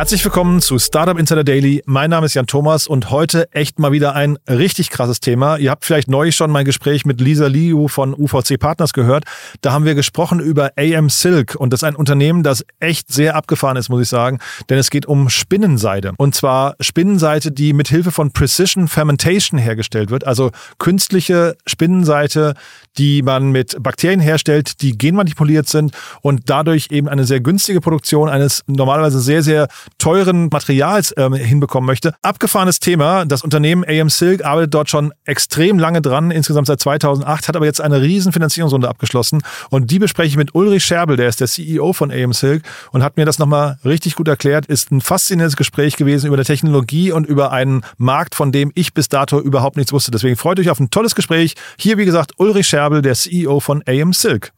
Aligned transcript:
Herzlich 0.00 0.24
willkommen 0.24 0.62
zu 0.62 0.78
Startup 0.78 1.18
Insider 1.18 1.44
Daily. 1.44 1.82
Mein 1.84 2.08
Name 2.08 2.24
ist 2.24 2.32
Jan 2.32 2.46
Thomas 2.46 2.86
und 2.86 3.10
heute 3.10 3.52
echt 3.52 3.78
mal 3.78 3.92
wieder 3.92 4.14
ein 4.14 4.38
richtig 4.48 4.88
krasses 4.88 5.20
Thema. 5.20 5.58
Ihr 5.58 5.70
habt 5.70 5.84
vielleicht 5.84 6.08
neulich 6.08 6.34
schon 6.34 6.50
mein 6.50 6.64
Gespräch 6.64 7.04
mit 7.04 7.20
Lisa 7.20 7.48
Liu 7.48 7.86
von 7.86 8.14
UVC 8.14 8.58
Partners 8.58 8.94
gehört. 8.94 9.24
Da 9.60 9.72
haben 9.72 9.84
wir 9.84 9.94
gesprochen 9.94 10.40
über 10.40 10.70
AM 10.78 11.10
Silk 11.10 11.54
und 11.54 11.74
das 11.74 11.80
ist 11.80 11.84
ein 11.84 11.96
Unternehmen, 11.96 12.42
das 12.42 12.64
echt 12.78 13.12
sehr 13.12 13.36
abgefahren 13.36 13.76
ist, 13.76 13.90
muss 13.90 14.00
ich 14.00 14.08
sagen, 14.08 14.38
denn 14.70 14.78
es 14.78 14.88
geht 14.88 15.04
um 15.04 15.28
Spinnenseide 15.28 16.14
und 16.16 16.34
zwar 16.34 16.76
Spinnenseite, 16.80 17.52
die 17.52 17.74
mit 17.74 17.88
Hilfe 17.88 18.10
von 18.10 18.32
Precision 18.32 18.88
Fermentation 18.88 19.60
hergestellt 19.60 20.10
wird, 20.10 20.26
also 20.26 20.50
künstliche 20.78 21.58
Spinnenseite, 21.66 22.54
die 22.96 23.20
man 23.20 23.50
mit 23.50 23.76
Bakterien 23.82 24.20
herstellt, 24.20 24.80
die 24.80 24.96
genmanipuliert 24.96 25.68
sind 25.68 25.92
und 26.22 26.48
dadurch 26.48 26.86
eben 26.90 27.06
eine 27.06 27.26
sehr 27.26 27.40
günstige 27.40 27.82
Produktion 27.82 28.30
eines 28.30 28.64
normalerweise 28.66 29.20
sehr, 29.20 29.42
sehr 29.42 29.68
teuren 29.98 30.48
Materials 30.50 31.14
ähm, 31.16 31.34
hinbekommen 31.34 31.86
möchte. 31.86 32.14
Abgefahrenes 32.22 32.80
Thema. 32.80 33.24
Das 33.24 33.42
Unternehmen 33.42 33.84
AM 33.86 34.08
Silk 34.08 34.44
arbeitet 34.44 34.74
dort 34.74 34.90
schon 34.90 35.12
extrem 35.24 35.78
lange 35.78 36.02
dran, 36.02 36.30
insgesamt 36.30 36.66
seit 36.66 36.80
2008, 36.80 37.48
hat 37.48 37.56
aber 37.56 37.66
jetzt 37.66 37.80
eine 37.80 38.00
riesen 38.00 38.32
Finanzierungsrunde 38.32 38.88
abgeschlossen 38.88 39.42
und 39.70 39.90
die 39.90 39.98
bespreche 39.98 40.28
ich 40.28 40.36
mit 40.36 40.54
Ulrich 40.54 40.84
Scherbel, 40.84 41.16
der 41.16 41.28
ist 41.28 41.40
der 41.40 41.48
CEO 41.48 41.92
von 41.92 42.10
AM 42.10 42.32
Silk 42.32 42.62
und 42.92 43.02
hat 43.02 43.16
mir 43.16 43.24
das 43.24 43.38
nochmal 43.38 43.78
richtig 43.84 44.14
gut 44.16 44.28
erklärt. 44.28 44.66
Ist 44.66 44.90
ein 44.90 45.00
faszinierendes 45.00 45.56
Gespräch 45.56 45.96
gewesen 45.96 46.26
über 46.26 46.36
eine 46.36 46.44
Technologie 46.44 47.12
und 47.12 47.26
über 47.26 47.52
einen 47.52 47.82
Markt, 47.98 48.34
von 48.34 48.52
dem 48.52 48.72
ich 48.74 48.94
bis 48.94 49.08
dato 49.08 49.40
überhaupt 49.40 49.76
nichts 49.76 49.92
wusste. 49.92 50.10
Deswegen 50.10 50.36
freut 50.36 50.58
euch 50.58 50.70
auf 50.70 50.80
ein 50.80 50.90
tolles 50.90 51.14
Gespräch. 51.14 51.54
Hier, 51.78 51.98
wie 51.98 52.04
gesagt, 52.04 52.32
Ulrich 52.38 52.68
Scherbel, 52.68 53.02
der 53.02 53.14
CEO 53.14 53.60
von 53.60 53.82
AM 53.86 54.12
Silk. 54.12 54.52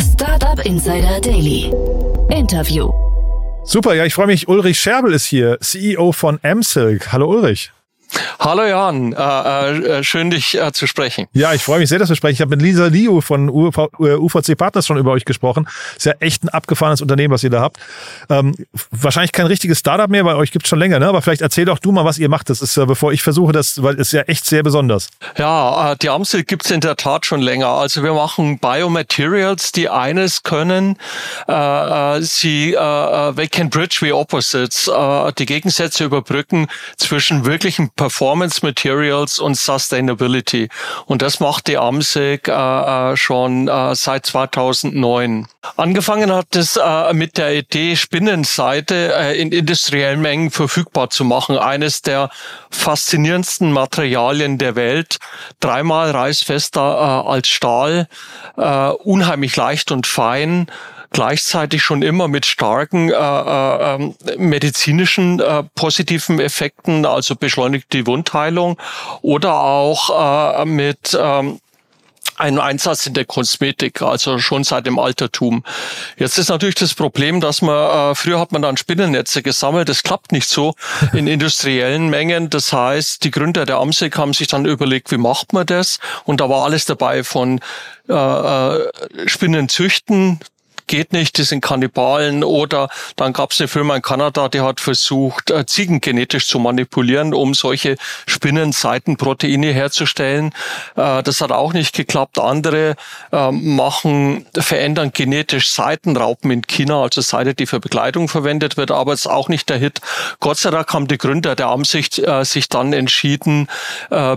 Startup 0.00 0.64
Insider 0.64 1.20
Daily. 1.20 1.70
Interview. 2.30 2.90
Super, 3.64 3.94
ja, 3.94 4.04
ich 4.04 4.14
freue 4.14 4.26
mich. 4.26 4.48
Ulrich 4.48 4.80
Scherbel 4.80 5.12
ist 5.12 5.26
hier, 5.26 5.58
CEO 5.60 6.12
von 6.12 6.38
AmSilk. 6.42 7.12
Hallo 7.12 7.28
Ulrich. 7.28 7.72
Hallo 8.38 8.64
Jan, 8.64 9.12
äh, 9.12 9.98
äh, 9.98 10.04
schön 10.04 10.30
dich 10.30 10.56
äh, 10.56 10.72
zu 10.72 10.86
sprechen. 10.86 11.26
Ja, 11.32 11.52
ich 11.54 11.62
freue 11.62 11.80
mich 11.80 11.88
sehr, 11.88 11.98
dass 11.98 12.08
wir 12.08 12.16
sprechen. 12.16 12.34
Ich 12.34 12.40
habe 12.40 12.50
mit 12.50 12.62
Lisa 12.62 12.86
Liu 12.86 13.20
von 13.20 13.48
UV, 13.48 13.88
UVC 13.98 14.50
äh, 14.50 14.54
Partners 14.54 14.86
schon 14.86 14.98
über 14.98 15.12
euch 15.12 15.24
gesprochen. 15.24 15.66
Ist 15.96 16.06
ja 16.06 16.12
echt 16.20 16.44
ein 16.44 16.48
abgefahrenes 16.48 17.00
Unternehmen, 17.00 17.32
was 17.32 17.42
ihr 17.42 17.50
da 17.50 17.60
habt. 17.60 17.78
Ähm, 18.28 18.54
wahrscheinlich 18.90 19.32
kein 19.32 19.46
richtiges 19.46 19.78
Startup 19.78 20.08
mehr, 20.08 20.24
weil 20.24 20.36
euch 20.36 20.52
gibt 20.52 20.68
schon 20.68 20.78
länger, 20.78 20.98
ne? 20.98 21.08
Aber 21.08 21.22
vielleicht 21.22 21.42
erzähl 21.42 21.64
doch 21.64 21.78
du 21.78 21.92
mal, 21.92 22.04
was 22.04 22.18
ihr 22.18 22.28
macht. 22.28 22.50
Das 22.50 22.62
ist, 22.62 22.76
äh, 22.76 22.86
bevor 22.86 23.12
ich 23.12 23.22
versuche, 23.22 23.52
das, 23.52 23.82
weil 23.82 23.94
es 23.94 24.08
ist 24.08 24.12
ja 24.12 24.22
echt 24.22 24.44
sehr 24.44 24.62
besonders. 24.62 25.08
Ja, 25.38 25.92
äh, 25.92 25.96
die 25.96 26.10
Amsel 26.10 26.44
gibt's 26.44 26.70
in 26.70 26.80
der 26.80 26.96
Tat 26.96 27.26
schon 27.26 27.40
länger. 27.40 27.68
Also 27.68 28.02
wir 28.02 28.14
machen 28.14 28.58
Biomaterials, 28.58 29.72
die 29.72 29.88
eines 29.88 30.42
können. 30.42 30.98
Äh, 31.48 32.20
sie 32.20 32.74
äh, 32.74 33.32
they 33.34 33.48
can 33.48 33.70
bridge 33.70 33.98
the 34.00 34.12
opposites, 34.12 34.88
äh, 34.88 35.32
die 35.32 35.46
Gegensätze 35.46 36.04
überbrücken 36.04 36.68
zwischen 36.96 37.44
wirklichen 37.44 37.90
Performance 37.96 38.64
Materials 38.64 39.38
und 39.38 39.56
Sustainability. 39.56 40.68
Und 41.06 41.22
das 41.22 41.40
macht 41.40 41.66
die 41.66 41.78
AMSEC 41.78 42.48
äh, 42.48 42.52
äh, 42.52 43.16
schon 43.16 43.68
äh, 43.68 43.94
seit 43.94 44.26
2009. 44.26 45.48
Angefangen 45.76 46.32
hat 46.32 46.54
es 46.54 46.76
äh, 46.76 47.12
mit 47.12 47.38
der 47.38 47.54
Idee, 47.54 47.96
Spinnenseite 47.96 49.14
äh, 49.14 49.40
in 49.40 49.50
industriellen 49.50 50.20
Mengen 50.20 50.50
verfügbar 50.50 51.10
zu 51.10 51.24
machen. 51.24 51.58
Eines 51.58 52.02
der 52.02 52.30
faszinierendsten 52.70 53.72
Materialien 53.72 54.58
der 54.58 54.76
Welt. 54.76 55.18
Dreimal 55.60 56.10
reißfester 56.10 56.80
äh, 56.80 57.28
als 57.28 57.48
Stahl, 57.48 58.08
äh, 58.56 58.88
unheimlich 58.88 59.56
leicht 59.56 59.90
und 59.90 60.06
fein 60.06 60.70
gleichzeitig 61.16 61.82
schon 61.82 62.02
immer 62.02 62.28
mit 62.28 62.44
starken 62.44 63.08
äh, 63.08 63.14
äh, 63.14 63.94
ähm, 63.94 64.14
medizinischen 64.36 65.40
äh, 65.40 65.62
positiven 65.74 66.38
Effekten, 66.40 67.06
also 67.06 67.34
beschleunigt 67.34 67.90
die 67.94 68.06
Wundheilung 68.06 68.76
oder 69.22 69.54
auch 69.54 70.60
äh, 70.60 70.66
mit 70.66 71.18
ähm, 71.18 71.58
ein 72.36 72.58
Einsatz 72.58 73.06
in 73.06 73.14
der 73.14 73.24
Kosmetik, 73.24 74.02
also 74.02 74.38
schon 74.38 74.62
seit 74.62 74.84
dem 74.84 74.98
Altertum. 74.98 75.64
Jetzt 76.18 76.36
ist 76.36 76.50
natürlich 76.50 76.74
das 76.74 76.92
Problem, 76.92 77.40
dass 77.40 77.62
man, 77.62 78.12
äh, 78.12 78.14
früher 78.14 78.38
hat 78.38 78.52
man 78.52 78.60
dann 78.60 78.76
Spinnennetze 78.76 79.42
gesammelt, 79.42 79.88
das 79.88 80.02
klappt 80.02 80.32
nicht 80.32 80.50
so 80.50 80.74
in 81.14 81.28
industriellen 81.28 82.10
Mengen. 82.10 82.50
Das 82.50 82.74
heißt, 82.74 83.24
die 83.24 83.30
Gründer 83.30 83.64
der 83.64 83.78
Amsek 83.78 84.18
haben 84.18 84.34
sich 84.34 84.48
dann 84.48 84.66
überlegt, 84.66 85.10
wie 85.12 85.16
macht 85.16 85.54
man 85.54 85.64
das? 85.64 85.98
Und 86.24 86.42
da 86.42 86.50
war 86.50 86.64
alles 86.64 86.84
dabei 86.84 87.24
von 87.24 87.60
äh, 88.06 88.12
äh 88.12 88.90
Spinnen 89.24 89.70
züchten, 89.70 90.40
geht 90.86 91.12
nicht, 91.12 91.38
die 91.38 91.42
sind 91.42 91.60
Kannibalen. 91.60 92.44
Oder 92.44 92.88
dann 93.16 93.32
gab 93.32 93.52
es 93.52 93.60
eine 93.60 93.68
Firma 93.68 93.96
in 93.96 94.02
Kanada, 94.02 94.48
die 94.48 94.60
hat 94.60 94.80
versucht, 94.80 95.50
äh, 95.50 95.66
Ziegen 95.66 96.00
genetisch 96.00 96.46
zu 96.46 96.58
manipulieren, 96.58 97.34
um 97.34 97.54
solche 97.54 97.96
Spinnenseitenproteine 98.26 99.72
herzustellen. 99.72 100.52
Äh, 100.96 101.22
das 101.22 101.40
hat 101.40 101.52
auch 101.52 101.72
nicht 101.72 101.94
geklappt. 101.94 102.38
Andere 102.38 102.96
äh, 103.32 103.50
machen, 103.50 104.46
verändern 104.54 105.10
genetisch 105.12 105.70
Seitenraupen 105.70 106.50
in 106.50 106.62
China, 106.66 107.02
also 107.02 107.20
Seite, 107.20 107.54
die 107.54 107.66
für 107.66 107.80
Bekleidung 107.80 108.28
verwendet 108.28 108.76
wird, 108.76 108.90
aber 108.90 109.12
es 109.12 109.20
ist 109.20 109.26
auch 109.26 109.48
nicht 109.48 109.68
der 109.68 109.78
Hit. 109.78 110.00
Gott 110.40 110.58
sei 110.58 110.70
Dank 110.70 110.92
haben 110.92 111.08
die 111.08 111.18
Gründer 111.18 111.56
der 111.56 111.68
Amsicht 111.68 112.22
sich 112.42 112.68
dann 112.68 112.92
entschieden, 112.92 113.68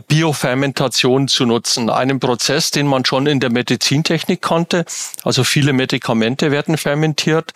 Biofermentation 0.07 1.27
zu 1.27 1.45
nutzen. 1.45 1.89
Einen 1.89 2.19
Prozess, 2.19 2.71
den 2.71 2.87
man 2.87 3.05
schon 3.05 3.27
in 3.27 3.39
der 3.39 3.51
Medizintechnik 3.51 4.41
kannte. 4.41 4.85
Also 5.23 5.43
viele 5.43 5.73
Medikamente 5.73 6.38
Medikamente 6.39 6.51
werden 6.51 6.77
fermentiert. 6.77 7.51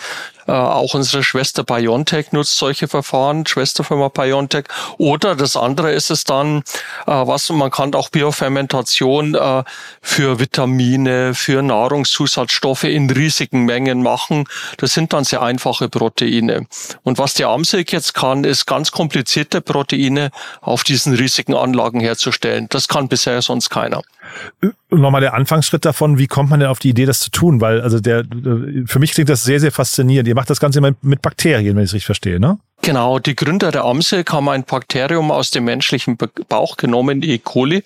Äh, 0.46 0.52
auch 0.52 0.94
unsere 0.94 1.24
Schwester 1.24 1.64
BioNTech 1.64 2.34
nutzt 2.34 2.58
solche 2.58 2.90
Verfahren, 2.90 3.46
Schwesterfirma 3.46 4.10
BioNTech. 4.10 4.66
Oder 4.98 5.36
das 5.36 5.56
andere 5.56 5.94
ist 5.94 6.12
es 6.12 6.26
dann, 6.26 6.60
äh, 7.08 7.12
was 7.12 7.50
man 7.50 7.72
kann 7.72 7.96
auch 7.96 8.10
Biofermentation 8.10 9.36
äh, 9.36 9.64
für 10.02 10.40
Vitamine, 10.40 11.34
für 11.34 11.62
Nahrungszusatzstoffe 11.62 12.84
in 12.84 13.10
riesigen 13.10 13.64
Mengen 13.66 14.04
machen. 14.04 14.46
Das 14.78 14.94
sind 14.94 15.14
dann 15.14 15.24
sehr 15.24 15.42
einfache 15.42 15.88
Proteine. 15.88 16.66
Und 17.04 17.20
was 17.20 17.36
die 17.36 17.46
Amsek 17.46 17.94
jetzt 17.94 18.14
kann, 18.14 18.44
ist 18.44 18.66
ganz 18.66 18.92
komplizierte 18.92 19.62
Proteine 19.62 20.32
auf 20.62 20.84
diesen 20.84 21.14
riesigen 21.14 21.56
Anlagen 21.56 22.02
herzustellen. 22.02 22.68
Das 22.70 22.90
kann 22.90 23.08
bisher 23.08 23.42
sonst 23.42 23.70
keiner. 23.70 24.02
Nochmal 24.90 25.22
der 25.22 25.34
Anfangsschritt 25.34 25.86
davon, 25.86 26.18
wie 26.18 26.28
kommt 26.28 26.50
man 26.50 26.60
denn 26.60 26.70
auf 26.70 26.80
die 26.80 26.90
Idee, 26.90 27.06
das 27.06 27.20
zu 27.20 27.32
tun? 27.32 27.62
Weil, 27.62 27.82
also 27.82 28.00
der, 28.00 28.24
für 28.86 29.00
mich 29.00 29.14
klingt 29.14 29.30
das 29.30 29.44
sehr, 29.44 29.60
sehr 29.60 29.72
faszinierend. 29.72 30.28
Ihr 30.28 30.36
macht 30.36 30.50
das 30.50 30.60
Ganze 30.60 30.80
immer 30.80 30.92
mit 31.02 31.22
Bakterien, 31.22 31.76
wenn 31.76 31.84
ich 31.84 31.90
es 31.90 31.94
richtig 31.94 32.06
verstehe, 32.06 32.40
ne? 32.40 32.60
Genau, 32.82 33.18
die 33.20 33.36
Gründer 33.36 33.72
der 33.72 33.86
Amsel 33.86 34.26
haben 34.30 34.50
ein 34.50 34.66
Bakterium 34.66 35.32
aus 35.32 35.52
dem 35.52 35.64
menschlichen 35.64 36.18
Bauch 36.50 36.76
genommen, 36.76 37.24
E. 37.24 37.38
coli, 37.38 37.84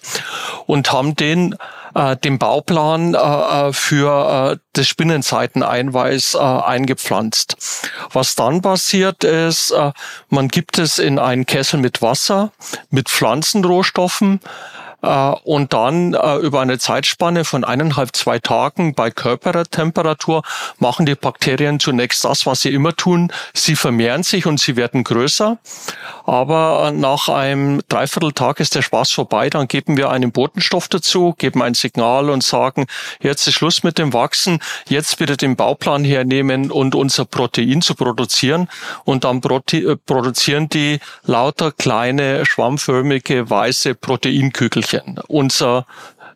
und 0.66 0.92
haben 0.92 1.16
den 1.16 1.56
äh, 1.98 2.16
den 2.16 2.38
Bauplan 2.38 3.16
äh, 3.16 3.18
äh 3.18 3.74
für 3.74 4.54
äh, 4.54 4.58
das 4.74 4.88
Spinnenseiteneinweiß 4.88 6.36
äh, 6.36 6.38
eingepflanzt. 6.38 7.58
Was 8.14 8.36
dann 8.36 8.62
passiert 8.62 9.24
ist, 9.24 9.72
äh, 9.72 9.92
man 10.30 10.48
gibt 10.48 10.78
es 10.78 11.00
in 11.00 11.18
einen 11.20 11.46
Kessel 11.46 11.80
mit 11.80 12.02
Wasser, 12.02 12.52
mit 12.92 13.10
Pflanzenrohstoffen, 13.10 14.40
äh, 15.02 15.32
und 15.44 15.74
dann 15.74 16.14
äh, 16.14 16.38
über 16.38 16.62
eine 16.62 16.80
Zeitspanne 16.80 17.46
von 17.46 17.64
eineinhalb, 17.64 18.16
zwei 18.16 18.40
Tagen 18.40 18.96
bei 18.96 19.12
Körpertemperatur 19.12 20.42
machen 20.80 21.06
die 21.06 21.16
Bakterien 21.16 21.80
zunächst 21.80 22.24
das, 22.24 22.46
was 22.46 22.62
sie 22.62 22.74
immer 22.74 22.96
tun. 22.96 23.32
Sie 23.54 23.76
vermehren 23.76 24.24
sich 24.24 24.48
und 24.48 24.60
sie 24.60 24.76
werden 24.76 25.04
größer. 25.04 25.60
Aber 26.26 26.92
nach 26.92 27.30
einem 27.30 27.82
Dreivierteltag 27.88 28.60
ist 28.60 28.76
der 28.76 28.82
Spaß 28.82 29.12
vorbei. 29.12 29.50
Dann 29.50 29.68
geben 29.68 29.98
wir 29.98 30.10
einen 30.10 30.32
Botenstoff 30.32 30.88
dazu, 30.88 31.36
geben 31.38 31.62
ein 31.62 31.76
Signal 31.88 32.30
und 32.30 32.44
sagen, 32.44 32.86
jetzt 33.22 33.48
ist 33.48 33.54
Schluss 33.54 33.84
mit 33.84 33.98
dem 33.98 34.14
Wachsen. 34.14 34.60
Jetzt 34.90 35.18
bitte 35.18 35.38
den 35.38 35.56
Bauplan 35.56 36.04
hernehmen 36.04 36.70
und 36.70 36.96
unser 36.96 37.26
Protein 37.26 37.82
zu 37.82 37.96
produzieren. 37.96 38.68
Und 39.06 39.24
dann 39.24 39.42
produzieren 39.42 40.70
die 40.70 41.00
lauter 41.24 41.72
kleine, 41.72 42.46
schwammförmige, 42.46 43.50
weiße 43.50 43.96
Proteinkügelchen. 43.96 45.20
Unser 45.28 45.86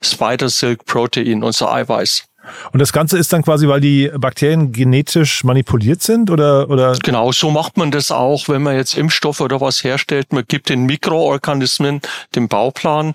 Spider 0.01 0.49
Silk 0.49 0.85
Protein, 0.85 1.43
unser 1.43 1.71
Eiweiß. 1.71 2.23
Und 2.71 2.79
das 2.79 2.91
Ganze 2.91 3.17
ist 3.17 3.31
dann 3.33 3.43
quasi, 3.43 3.67
weil 3.67 3.81
die 3.81 4.11
Bakterien 4.15 4.71
genetisch 4.71 5.43
manipuliert 5.43 6.01
sind 6.01 6.31
oder, 6.31 6.69
oder? 6.69 6.97
Genau, 7.03 7.31
so 7.31 7.51
macht 7.51 7.77
man 7.77 7.91
das 7.91 8.11
auch, 8.11 8.49
wenn 8.49 8.63
man 8.63 8.75
jetzt 8.75 8.95
Impfstoffe 8.95 9.41
oder 9.41 9.61
was 9.61 9.83
herstellt. 9.83 10.33
Man 10.33 10.45
gibt 10.47 10.69
den 10.69 10.85
Mikroorganismen 10.85 12.01
den 12.35 12.47
Bauplan 12.47 13.13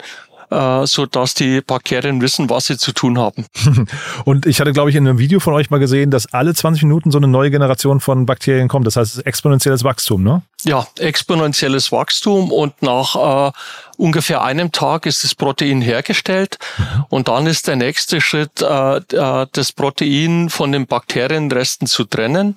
äh, 0.50 0.86
so 0.86 1.06
dass 1.06 1.34
die 1.34 1.60
Bakterien 1.60 2.20
wissen, 2.20 2.48
was 2.50 2.66
sie 2.66 2.76
zu 2.76 2.92
tun 2.92 3.18
haben. 3.18 3.46
Und 4.24 4.46
ich 4.46 4.60
hatte, 4.60 4.72
glaube 4.72 4.90
ich, 4.90 4.96
in 4.96 5.06
einem 5.06 5.18
Video 5.18 5.40
von 5.40 5.54
euch 5.54 5.70
mal 5.70 5.78
gesehen, 5.78 6.10
dass 6.10 6.32
alle 6.32 6.54
20 6.54 6.84
Minuten 6.84 7.10
so 7.10 7.18
eine 7.18 7.28
neue 7.28 7.50
Generation 7.50 8.00
von 8.00 8.26
Bakterien 8.26 8.68
kommt. 8.68 8.86
Das 8.86 8.96
heißt, 8.96 9.26
exponentielles 9.26 9.84
Wachstum, 9.84 10.22
ne? 10.22 10.42
Ja, 10.64 10.86
exponentielles 10.98 11.92
Wachstum 11.92 12.50
und 12.50 12.82
nach 12.82 13.48
äh, 13.48 13.52
ungefähr 13.96 14.42
einem 14.42 14.72
Tag 14.72 15.06
ist 15.06 15.22
das 15.22 15.34
Protein 15.34 15.80
hergestellt 15.80 16.58
mhm. 16.78 17.04
und 17.08 17.28
dann 17.28 17.46
ist 17.46 17.68
der 17.68 17.76
nächste 17.76 18.20
Schritt, 18.20 18.62
äh, 18.62 18.96
äh 18.96 19.46
das 19.52 19.72
Protein 19.72 20.48
von 20.48 20.72
den 20.72 20.86
Bakterienresten 20.86 21.86
zu 21.86 22.04
trennen 22.04 22.56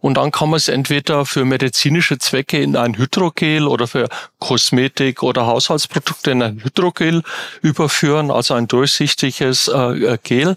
und 0.00 0.16
dann 0.16 0.30
kann 0.30 0.50
man 0.50 0.58
es 0.58 0.68
entweder 0.68 1.24
für 1.26 1.44
medizinische 1.44 2.18
Zwecke 2.18 2.60
in 2.60 2.76
ein 2.76 2.96
Hydrogel 2.96 3.66
oder 3.66 3.86
für 3.86 4.08
Kosmetik 4.38 5.22
oder 5.22 5.46
Haushaltsprodukte 5.46 6.30
in 6.30 6.42
ein 6.42 6.62
Hydrogel 6.62 7.22
überführen, 7.62 8.30
also 8.30 8.54
ein 8.54 8.68
durchsichtiges 8.68 9.68
äh, 9.68 10.18
Gel. 10.22 10.56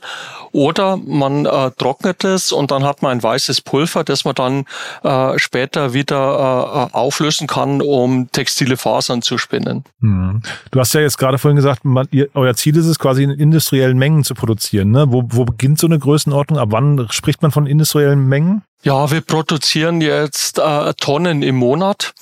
Oder 0.54 0.98
man 0.98 1.46
äh, 1.46 1.72
trocknet 1.78 2.26
es 2.26 2.52
und 2.52 2.72
dann 2.72 2.84
hat 2.84 3.02
man 3.02 3.14
ein 3.14 3.24
weißes 3.24 3.62
Pulver, 3.62 4.04
das 4.04 4.26
man 4.26 4.36
dann 4.36 4.66
äh, 5.04 5.40
später 5.40 5.94
wieder 5.94 6.90
äh, 6.92 6.96
auflösen 6.96 7.48
kann, 7.48 7.82
um 7.82 8.30
textile 8.32 8.76
Fasern 8.76 9.22
zu 9.22 9.38
spinnen. 9.38 9.86
Hm. 10.02 10.42
Du 10.72 10.80
hast 10.80 10.94
ja 10.94 11.02
jetzt 11.02 11.18
gerade 11.18 11.38
vorhin 11.38 11.56
gesagt, 11.56 11.86
man, 11.86 12.08
ihr, 12.12 12.28
euer 12.34 12.54
Ziel 12.54 12.76
ist 12.76 12.86
es 12.86 13.00
quasi 13.00 13.24
in 13.24 13.32
industriellen 13.32 13.98
Mengen 13.98 14.26
zu 14.26 14.34
produzieren. 14.34 14.92
Ne? 14.92 15.06
Wo, 15.08 15.24
wo 15.30 15.46
beginnt 15.46 15.80
so 15.80 15.88
eine 15.88 15.98
Größenordnung? 15.98 16.60
Ab 16.60 16.70
wann 16.72 17.08
spricht 17.12 17.42
man 17.42 17.52
von 17.52 17.66
industriellen 17.66 18.28
Mengen? 18.28 18.64
Ja, 18.84 19.12
wir 19.12 19.22
produzieren 19.22 20.02
jetzt 20.02 20.58
äh, 20.58 20.94
Tonnen 20.96 21.44
im 21.44 21.56
Monat 21.56 22.14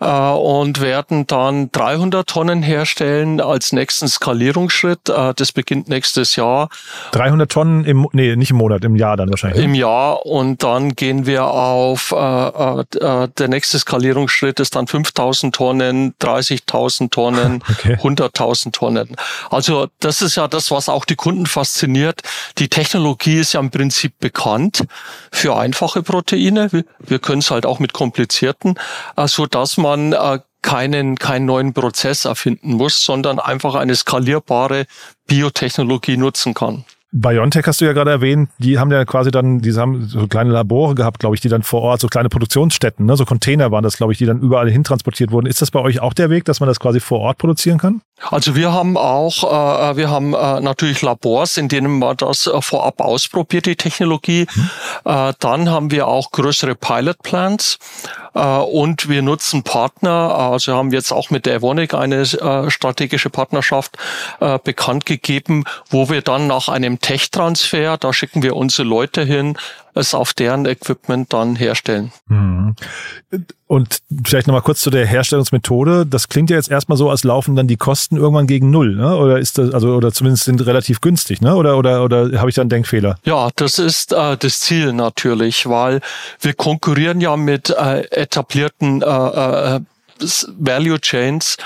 äh, 0.00 0.06
und 0.06 0.80
werden 0.80 1.26
dann 1.26 1.70
300 1.72 2.26
Tonnen 2.26 2.62
herstellen 2.62 3.40
als 3.40 3.72
nächsten 3.72 4.08
Skalierungsschritt. 4.08 5.08
Äh, 5.08 5.34
das 5.34 5.52
beginnt 5.52 5.88
nächstes 5.88 6.36
Jahr. 6.36 6.68
300 7.12 7.50
Tonnen 7.50 7.84
im, 7.84 8.06
nee, 8.12 8.36
nicht 8.36 8.50
im 8.50 8.56
Monat, 8.58 8.84
im 8.84 8.96
Jahr 8.96 9.16
dann 9.16 9.30
wahrscheinlich. 9.30 9.64
Im 9.64 9.74
Jahr 9.74 10.26
und 10.26 10.62
dann 10.62 10.94
gehen 10.94 11.26
wir 11.26 11.46
auf, 11.46 12.12
äh, 12.12 12.80
äh, 12.80 13.28
der 13.38 13.48
nächste 13.48 13.78
Skalierungsschritt 13.78 14.60
ist 14.60 14.76
dann 14.76 14.86
5000 14.86 15.54
Tonnen, 15.54 16.14
30.000 16.20 17.10
Tonnen, 17.10 17.62
okay. 17.70 17.94
100.000 17.94 18.72
Tonnen. 18.72 19.16
Also 19.50 19.88
das 20.00 20.22
ist 20.22 20.36
ja 20.36 20.48
das, 20.48 20.70
was 20.70 20.88
auch 20.88 21.04
die 21.04 21.16
Kunden 21.16 21.46
fasziniert. 21.46 22.20
Die 22.58 22.68
Technologie 22.68 23.38
ist 23.38 23.54
ja 23.54 23.60
im 23.60 23.70
Prinzip 23.70 24.18
bekannt 24.18 24.84
für 25.30 25.56
einfache 25.56 26.02
Proteine. 26.02 26.72
Wir, 26.72 26.84
wir 26.98 27.18
können 27.18 27.40
es 27.40 27.50
halt 27.50 27.66
auch 27.66 27.78
mit 27.78 27.92
komplizierten, 27.92 28.74
äh, 29.16 29.26
so 29.26 29.46
dass 29.46 29.76
man 29.76 29.85
man 29.86 30.12
äh, 30.12 30.40
keinen, 30.62 31.16
keinen 31.16 31.46
neuen 31.46 31.72
Prozess 31.72 32.24
erfinden 32.24 32.74
muss, 32.74 33.04
sondern 33.04 33.38
einfach 33.38 33.74
eine 33.74 33.94
skalierbare 33.94 34.86
Biotechnologie 35.26 36.16
nutzen 36.16 36.54
kann. 36.54 36.84
BioNTech 37.12 37.64
hast 37.66 37.80
du 37.80 37.84
ja 37.84 37.92
gerade 37.92 38.10
erwähnt, 38.10 38.50
die 38.58 38.78
haben 38.78 38.90
ja 38.90 39.04
quasi 39.04 39.30
dann, 39.30 39.60
die 39.60 39.72
haben 39.74 40.04
so 40.04 40.26
kleine 40.26 40.50
Labore 40.50 40.94
gehabt, 40.94 41.20
glaube 41.20 41.34
ich, 41.34 41.40
die 41.40 41.48
dann 41.48 41.62
vor 41.62 41.82
Ort, 41.82 42.00
so 42.00 42.08
kleine 42.08 42.28
Produktionsstätten, 42.28 43.06
ne? 43.06 43.16
so 43.16 43.24
Container 43.24 43.70
waren 43.70 43.84
das, 43.84 43.96
glaube 43.96 44.12
ich, 44.12 44.18
die 44.18 44.26
dann 44.26 44.40
überall 44.40 44.68
hintransportiert 44.68 45.30
wurden. 45.30 45.46
Ist 45.46 45.62
das 45.62 45.70
bei 45.70 45.80
euch 45.80 46.00
auch 46.00 46.12
der 46.12 46.30
Weg, 46.30 46.44
dass 46.44 46.60
man 46.60 46.68
das 46.68 46.80
quasi 46.80 47.00
vor 47.00 47.20
Ort 47.20 47.38
produzieren 47.38 47.78
kann? 47.78 48.02
Also 48.22 48.56
wir 48.56 48.72
haben 48.72 48.96
auch, 48.96 49.44
äh, 49.44 49.96
wir 49.96 50.10
haben 50.10 50.32
äh, 50.32 50.60
natürlich 50.60 51.02
Labors, 51.02 51.58
in 51.58 51.68
denen 51.68 51.98
man 51.98 52.16
das 52.16 52.46
äh, 52.46 52.62
vorab 52.62 53.00
ausprobiert, 53.00 53.66
die 53.66 53.76
Technologie. 53.76 54.46
Hm. 54.50 54.70
Äh, 55.04 55.32
dann 55.38 55.70
haben 55.70 55.90
wir 55.90 56.06
auch 56.06 56.30
größere 56.30 56.74
Pilot 56.74 57.22
Plants 57.22 57.78
äh, 58.34 58.40
und 58.40 59.08
wir 59.10 59.20
nutzen 59.20 59.62
Partner. 59.62 60.34
Also 60.34 60.74
haben 60.74 60.92
jetzt 60.92 61.12
auch 61.12 61.28
mit 61.30 61.44
der 61.44 61.56
Evonik 61.56 61.92
eine 61.92 62.22
äh, 62.22 62.70
strategische 62.70 63.28
Partnerschaft 63.28 63.98
äh, 64.40 64.58
bekannt 64.64 65.04
gegeben, 65.04 65.64
wo 65.90 66.08
wir 66.08 66.22
dann 66.22 66.46
nach 66.46 66.68
einem 66.68 67.00
Tech-Transfer, 67.00 67.98
da 67.98 68.12
schicken 68.14 68.42
wir 68.42 68.56
unsere 68.56 68.88
Leute 68.88 69.24
hin, 69.24 69.58
es 69.96 70.14
auf 70.14 70.34
deren 70.34 70.66
Equipment 70.66 71.32
dann 71.32 71.56
herstellen. 71.56 72.12
Mhm. 72.28 72.74
Und 73.66 73.98
vielleicht 74.24 74.46
nochmal 74.46 74.62
kurz 74.62 74.80
zu 74.80 74.90
der 74.90 75.06
Herstellungsmethode. 75.06 76.06
Das 76.06 76.28
klingt 76.28 76.50
ja 76.50 76.56
jetzt 76.56 76.70
erstmal 76.70 76.98
so, 76.98 77.10
als 77.10 77.24
laufen 77.24 77.56
dann 77.56 77.66
die 77.66 77.76
Kosten 77.76 78.16
irgendwann 78.16 78.46
gegen 78.46 78.70
Null, 78.70 78.94
ne? 78.94 79.16
Oder 79.16 79.38
ist 79.38 79.58
das, 79.58 79.72
also, 79.72 79.94
oder 79.94 80.12
zumindest 80.12 80.44
sind 80.44 80.64
relativ 80.66 81.00
günstig, 81.00 81.40
ne? 81.40 81.56
Oder, 81.56 81.78
oder, 81.78 82.04
oder 82.04 82.38
habe 82.38 82.50
ich 82.50 82.54
da 82.54 82.62
einen 82.62 82.68
Denkfehler? 82.68 83.18
Ja, 83.24 83.48
das 83.56 83.78
ist 83.78 84.12
äh, 84.12 84.36
das 84.36 84.60
Ziel 84.60 84.92
natürlich, 84.92 85.66
weil 85.68 86.00
wir 86.40 86.54
konkurrieren 86.54 87.20
ja 87.20 87.36
mit 87.36 87.70
äh, 87.70 88.02
etablierten 88.10 89.02
äh, 89.02 89.06
äh, 89.06 89.80
Value 90.58 91.00
Chains. 91.00 91.56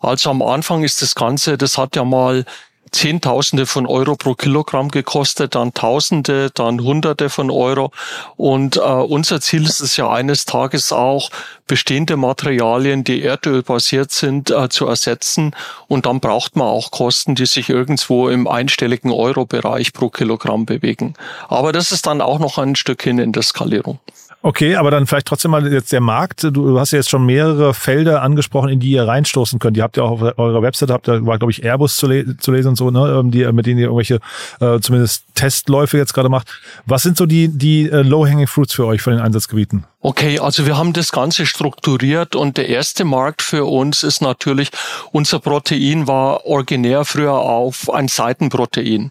Also 0.00 0.30
am 0.30 0.42
Anfang 0.42 0.82
ist 0.82 1.02
das 1.02 1.14
Ganze, 1.14 1.56
das 1.56 1.78
hat 1.78 1.96
ja 1.96 2.04
mal 2.04 2.44
Zehntausende 2.94 3.66
von 3.66 3.86
Euro 3.86 4.14
pro 4.14 4.34
Kilogramm 4.34 4.88
gekostet, 4.88 5.54
dann 5.54 5.74
Tausende, 5.74 6.50
dann 6.54 6.80
Hunderte 6.80 7.28
von 7.28 7.50
Euro. 7.50 7.90
Und 8.36 8.76
äh, 8.76 8.80
unser 8.80 9.40
Ziel 9.40 9.64
ist 9.64 9.80
es 9.80 9.96
ja 9.96 10.08
eines 10.10 10.44
Tages 10.44 10.92
auch, 10.92 11.30
bestehende 11.66 12.16
Materialien, 12.16 13.04
die 13.04 13.22
erdölbasiert 13.22 14.12
sind, 14.12 14.50
äh, 14.50 14.68
zu 14.68 14.86
ersetzen. 14.86 15.56
Und 15.88 16.06
dann 16.06 16.20
braucht 16.20 16.56
man 16.56 16.68
auch 16.68 16.90
Kosten, 16.90 17.34
die 17.34 17.46
sich 17.46 17.68
irgendwo 17.68 18.28
im 18.28 18.46
einstelligen 18.46 19.10
Euro-Bereich 19.10 19.92
pro 19.92 20.08
Kilogramm 20.08 20.64
bewegen. 20.64 21.14
Aber 21.48 21.72
das 21.72 21.90
ist 21.90 22.06
dann 22.06 22.20
auch 22.20 22.38
noch 22.38 22.58
ein 22.58 22.76
Stück 22.76 23.02
hin 23.02 23.18
in 23.18 23.32
der 23.32 23.42
Skalierung. 23.42 23.98
Okay, 24.46 24.76
aber 24.76 24.90
dann 24.90 25.06
vielleicht 25.06 25.26
trotzdem 25.26 25.52
mal 25.52 25.72
jetzt 25.72 25.90
der 25.90 26.02
Markt. 26.02 26.42
Du 26.42 26.78
hast 26.78 26.90
ja 26.90 26.98
jetzt 26.98 27.08
schon 27.08 27.24
mehrere 27.24 27.72
Felder 27.72 28.20
angesprochen, 28.20 28.68
in 28.68 28.78
die 28.78 28.90
ihr 28.90 29.08
reinstoßen 29.08 29.58
könnt. 29.58 29.78
Ihr 29.78 29.82
habt 29.82 29.96
ja 29.96 30.02
auch 30.02 30.20
auf 30.20 30.38
eurer 30.38 30.60
Website, 30.60 30.90
habt 30.90 31.08
da 31.08 31.24
war 31.24 31.38
glaube 31.38 31.50
ich 31.50 31.64
Airbus 31.64 31.96
zu, 31.96 32.06
le 32.06 32.36
zu, 32.36 32.52
lesen 32.52 32.68
und 32.68 32.76
so, 32.76 32.90
ne, 32.90 33.20
ähm, 33.20 33.30
die, 33.30 33.50
mit 33.52 33.64
denen 33.64 33.78
ihr 33.78 33.86
irgendwelche 33.86 34.20
äh, 34.60 34.80
zumindest 34.80 35.24
Testläufe 35.34 35.96
jetzt 35.96 36.12
gerade 36.12 36.28
macht. 36.28 36.48
Was 36.84 37.02
sind 37.02 37.16
so 37.16 37.24
die 37.24 37.48
die 37.48 37.88
äh, 37.88 38.02
Low-hanging 38.02 38.46
Fruits 38.46 38.74
für 38.74 38.84
euch 38.84 39.00
von 39.00 39.14
den 39.14 39.22
Einsatzgebieten? 39.22 39.86
Okay, 40.02 40.38
also 40.38 40.66
wir 40.66 40.76
haben 40.76 40.92
das 40.92 41.10
Ganze 41.10 41.46
strukturiert 41.46 42.36
und 42.36 42.58
der 42.58 42.68
erste 42.68 43.06
Markt 43.06 43.40
für 43.40 43.64
uns 43.64 44.02
ist 44.02 44.20
natürlich, 44.20 44.68
unser 45.10 45.38
Protein 45.38 46.06
war 46.06 46.44
originär 46.44 47.06
früher 47.06 47.32
auf 47.32 47.88
ein 47.88 48.08
Seitenprotein. 48.08 49.08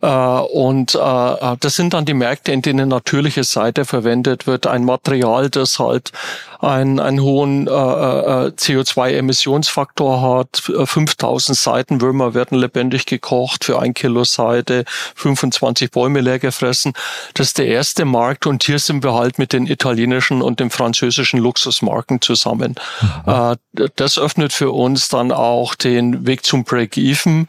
Äh, 0.00 0.06
und 0.06 0.94
äh, 0.94 0.98
äh, 0.98 1.56
das 1.60 1.76
sind 1.76 1.94
dann 1.94 2.04
die 2.04 2.14
Märkte, 2.14 2.52
in 2.52 2.62
denen 2.62 2.88
natürliche 2.88 3.44
Seite 3.44 3.84
verwendet 3.84 4.46
wird, 4.46 4.66
ein 4.66 4.84
Material, 4.84 5.50
das 5.50 5.78
halt 5.78 6.12
einen, 6.60 6.98
einen 6.98 7.20
hohen 7.20 7.66
äh, 7.66 7.70
CO2-Emissionsfaktor 7.70 10.22
hat. 10.22 10.62
5000 10.84 11.56
Seitenwürmer 11.56 12.34
werden 12.34 12.58
lebendig 12.58 13.06
gekocht 13.06 13.64
für 13.64 13.78
ein 13.78 13.94
Kilo 13.94 14.24
Seite, 14.24 14.84
25 15.14 15.90
Bäume 15.90 16.20
leer 16.20 16.38
gefressen. 16.38 16.92
Das 17.34 17.48
ist 17.48 17.58
der 17.58 17.66
erste 17.66 18.04
Markt 18.04 18.46
und 18.46 18.64
hier 18.64 18.78
sind 18.78 19.04
wir 19.04 19.14
halt 19.14 19.38
mit 19.38 19.52
den 19.52 19.66
italienischen 19.66 20.42
und 20.42 20.60
den 20.60 20.70
französischen 20.70 21.38
Luxusmarken 21.38 22.20
zusammen. 22.20 22.74
Mhm. 23.00 23.32
Äh, 23.32 23.56
das 23.94 24.18
öffnet 24.18 24.52
für 24.52 24.72
uns 24.72 25.08
dann 25.08 25.30
auch 25.30 25.74
den 25.74 26.26
Weg 26.26 26.44
zum 26.44 26.64
Break-Even 26.64 27.46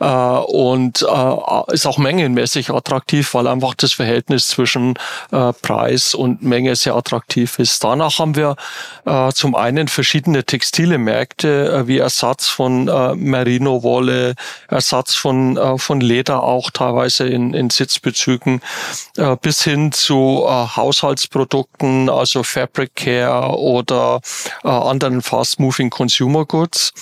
äh, 0.00 0.04
und 0.04 1.02
äh, 1.02 1.72
ist 1.72 1.86
auch 1.86 1.98
mengenmäßig 1.98 2.70
attraktiv, 2.70 3.34
weil 3.34 3.46
einfach 3.46 3.74
das 3.74 3.92
Verhältnis 3.92 4.48
zwischen 4.48 4.94
äh, 5.30 5.52
Preis 5.52 6.14
und 6.14 6.42
Menge 6.42 6.74
sehr 6.74 6.96
attraktiv 6.96 7.58
ist. 7.58 7.84
Danach 7.84 8.18
haben 8.18 8.34
wir 8.34 8.47
äh, 9.04 9.32
zum 9.32 9.54
einen 9.54 9.88
verschiedene 9.88 10.44
textile 10.44 10.98
Märkte 10.98 11.72
äh, 11.72 11.86
wie 11.86 11.98
Ersatz 11.98 12.48
von 12.48 12.88
äh, 12.88 13.14
Merino-Wolle, 13.14 14.34
Ersatz 14.68 15.14
von, 15.14 15.56
äh, 15.56 15.78
von 15.78 16.00
Leder 16.00 16.42
auch 16.42 16.70
teilweise 16.70 17.26
in, 17.26 17.54
in 17.54 17.70
Sitzbezügen, 17.70 18.60
äh, 19.16 19.36
bis 19.40 19.62
hin 19.62 19.92
zu 19.92 20.44
äh, 20.46 20.50
Haushaltsprodukten, 20.76 22.10
also 22.10 22.42
Fabric 22.42 22.94
Care 22.94 23.56
oder 23.56 24.20
äh, 24.64 24.68
anderen 24.68 25.22
Fast-Moving 25.22 25.90
Consumer 25.90 26.44
Goods. 26.44 26.92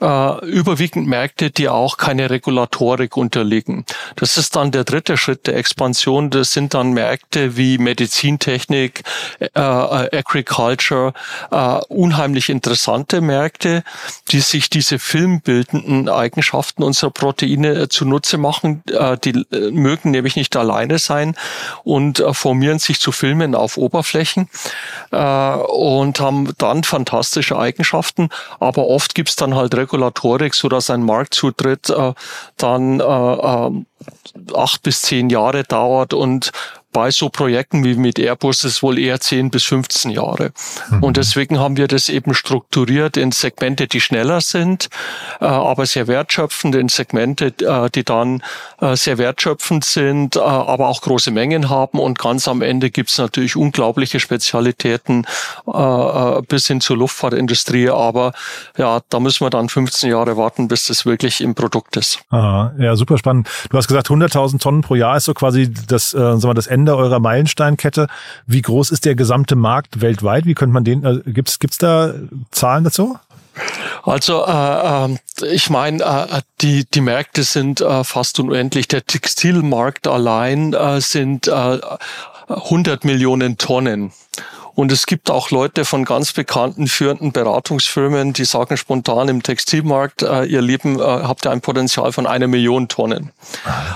Äh, 0.00 0.44
überwiegend 0.46 1.06
Märkte, 1.06 1.50
die 1.50 1.68
auch 1.68 1.96
keine 1.96 2.30
Regulatorik 2.30 3.16
unterliegen. 3.16 3.84
Das 4.16 4.36
ist 4.36 4.56
dann 4.56 4.70
der 4.70 4.84
dritte 4.84 5.16
Schritt 5.16 5.46
der 5.46 5.56
Expansion. 5.56 6.30
Das 6.30 6.52
sind 6.52 6.74
dann 6.74 6.92
Märkte 6.92 7.56
wie 7.56 7.78
Medizintechnik, 7.78 9.02
äh, 9.40 9.46
äh, 9.54 10.08
Agriculture, 10.86 11.12
äh, 11.50 11.78
unheimlich 11.88 12.48
interessante 12.48 13.20
Märkte, 13.20 13.82
die 14.28 14.40
sich 14.40 14.70
diese 14.70 14.98
filmbildenden 14.98 16.08
Eigenschaften 16.08 16.82
unserer 16.82 17.10
Proteine 17.10 17.72
äh, 17.72 17.88
zunutze 17.88 18.38
machen. 18.38 18.82
Äh, 18.90 19.16
die 19.18 19.46
äh, 19.52 19.70
mögen 19.70 20.10
nämlich 20.10 20.36
nicht 20.36 20.56
alleine 20.56 20.98
sein 20.98 21.34
und 21.84 22.20
äh, 22.20 22.34
formieren 22.34 22.78
sich 22.78 23.00
zu 23.00 23.12
Filmen 23.12 23.54
auf 23.54 23.76
Oberflächen 23.76 24.48
äh, 25.12 25.16
und 25.16 26.20
haben 26.20 26.52
dann 26.58 26.84
fantastische 26.84 27.58
Eigenschaften. 27.58 28.28
Aber 28.60 28.86
oft 28.86 29.14
gibt's 29.14 29.36
dann 29.36 29.54
halt 29.54 29.74
Regulatorik, 29.74 30.54
so 30.54 30.68
dass 30.68 30.90
ein 30.90 31.02
Marktzutritt 31.02 31.90
äh, 31.90 32.12
dann 32.56 33.00
äh, 33.00 33.04
äh, 33.04 33.84
acht 34.54 34.82
bis 34.82 35.02
zehn 35.02 35.30
Jahre 35.30 35.64
dauert 35.64 36.12
und 36.12 36.52
bei 36.96 37.10
so 37.10 37.28
Projekten 37.28 37.84
wie 37.84 37.94
mit 37.94 38.18
Airbus 38.18 38.64
ist 38.64 38.82
wohl 38.82 38.98
eher 38.98 39.20
10 39.20 39.50
bis 39.50 39.64
15 39.64 40.12
Jahre. 40.12 40.52
Mhm. 40.88 41.02
Und 41.02 41.18
deswegen 41.18 41.58
haben 41.58 41.76
wir 41.76 41.88
das 41.88 42.08
eben 42.08 42.32
strukturiert 42.32 43.18
in 43.18 43.32
Segmente, 43.32 43.86
die 43.86 44.00
schneller 44.00 44.40
sind, 44.40 44.88
äh, 45.42 45.44
aber 45.44 45.84
sehr 45.84 46.06
wertschöpfend, 46.06 46.74
in 46.74 46.88
Segmente, 46.88 47.52
äh, 47.60 47.90
die 47.94 48.02
dann 48.02 48.42
äh, 48.80 48.96
sehr 48.96 49.18
wertschöpfend 49.18 49.84
sind, 49.84 50.38
aber 50.38 50.88
auch 50.88 51.02
große 51.02 51.30
Mengen 51.30 51.68
haben. 51.68 51.98
Und 51.98 52.18
ganz 52.18 52.48
am 52.48 52.62
Ende 52.62 52.88
gibt 52.88 53.10
es 53.10 53.18
natürlich 53.18 53.56
unglaubliche 53.56 54.18
Spezialitäten 54.18 55.26
bis 56.48 56.66
hin 56.66 56.80
zur 56.80 56.96
Luftfahrtindustrie. 56.96 57.90
Aber 57.90 58.32
ja, 58.78 59.00
da 59.10 59.20
müssen 59.20 59.44
wir 59.44 59.50
dann 59.50 59.68
15 59.68 60.10
Jahre 60.10 60.38
warten, 60.38 60.68
bis 60.68 60.86
das 60.86 61.04
wirklich 61.04 61.42
im 61.42 61.54
Produkt 61.54 61.96
ist. 61.96 62.20
Aha, 62.30 62.72
ja, 62.78 62.96
super 62.96 63.18
spannend. 63.18 63.48
Du 63.68 63.76
hast 63.76 63.88
gesagt, 63.88 64.08
100.000 64.08 64.60
Tonnen 64.60 64.80
pro 64.80 64.94
Jahr 64.94 65.18
ist 65.18 65.24
so 65.24 65.34
quasi 65.34 65.70
das, 65.70 66.14
äh, 66.14 66.16
sagen 66.16 66.42
wir, 66.42 66.54
das 66.54 66.66
Ende 66.66 66.85
Ende 66.86 66.96
eurer 66.96 67.18
Meilensteinkette. 67.18 68.06
Wie 68.46 68.62
groß 68.62 68.92
ist 68.92 69.06
der 69.06 69.16
gesamte 69.16 69.56
Markt 69.56 70.00
weltweit? 70.00 70.46
Wie 70.46 70.54
könnte 70.54 70.72
man 70.72 70.84
den, 70.84 71.04
äh, 71.04 71.20
gibt's 71.26 71.58
gibt's 71.58 71.78
da 71.78 72.14
Zahlen 72.52 72.84
dazu? 72.84 73.18
Also 74.04 74.44
äh, 74.46 75.06
äh, 75.06 75.46
ich 75.50 75.68
meine, 75.68 76.04
äh, 76.04 76.42
die, 76.60 76.84
die 76.84 77.00
Märkte 77.00 77.42
sind 77.42 77.80
äh, 77.80 78.04
fast 78.04 78.38
unendlich. 78.38 78.86
Der 78.86 79.04
Textilmarkt 79.04 80.06
allein 80.06 80.74
äh, 80.74 81.00
sind 81.00 81.48
äh, 81.48 81.80
100 82.48 83.04
Millionen 83.04 83.58
Tonnen. 83.58 84.12
Und 84.76 84.92
es 84.92 85.06
gibt 85.06 85.30
auch 85.30 85.50
Leute 85.50 85.86
von 85.86 86.04
ganz 86.04 86.34
bekannten 86.34 86.86
führenden 86.86 87.32
Beratungsfirmen, 87.32 88.34
die 88.34 88.44
sagen 88.44 88.76
spontan 88.76 89.28
im 89.28 89.42
Textilmarkt, 89.42 90.22
äh, 90.22 90.44
ihr 90.44 90.60
Lieben, 90.60 91.00
äh, 91.00 91.02
habt 91.02 91.46
ihr 91.46 91.50
ein 91.50 91.62
Potenzial 91.62 92.12
von 92.12 92.26
einer 92.26 92.46
Million 92.46 92.86
Tonnen. 92.86 93.32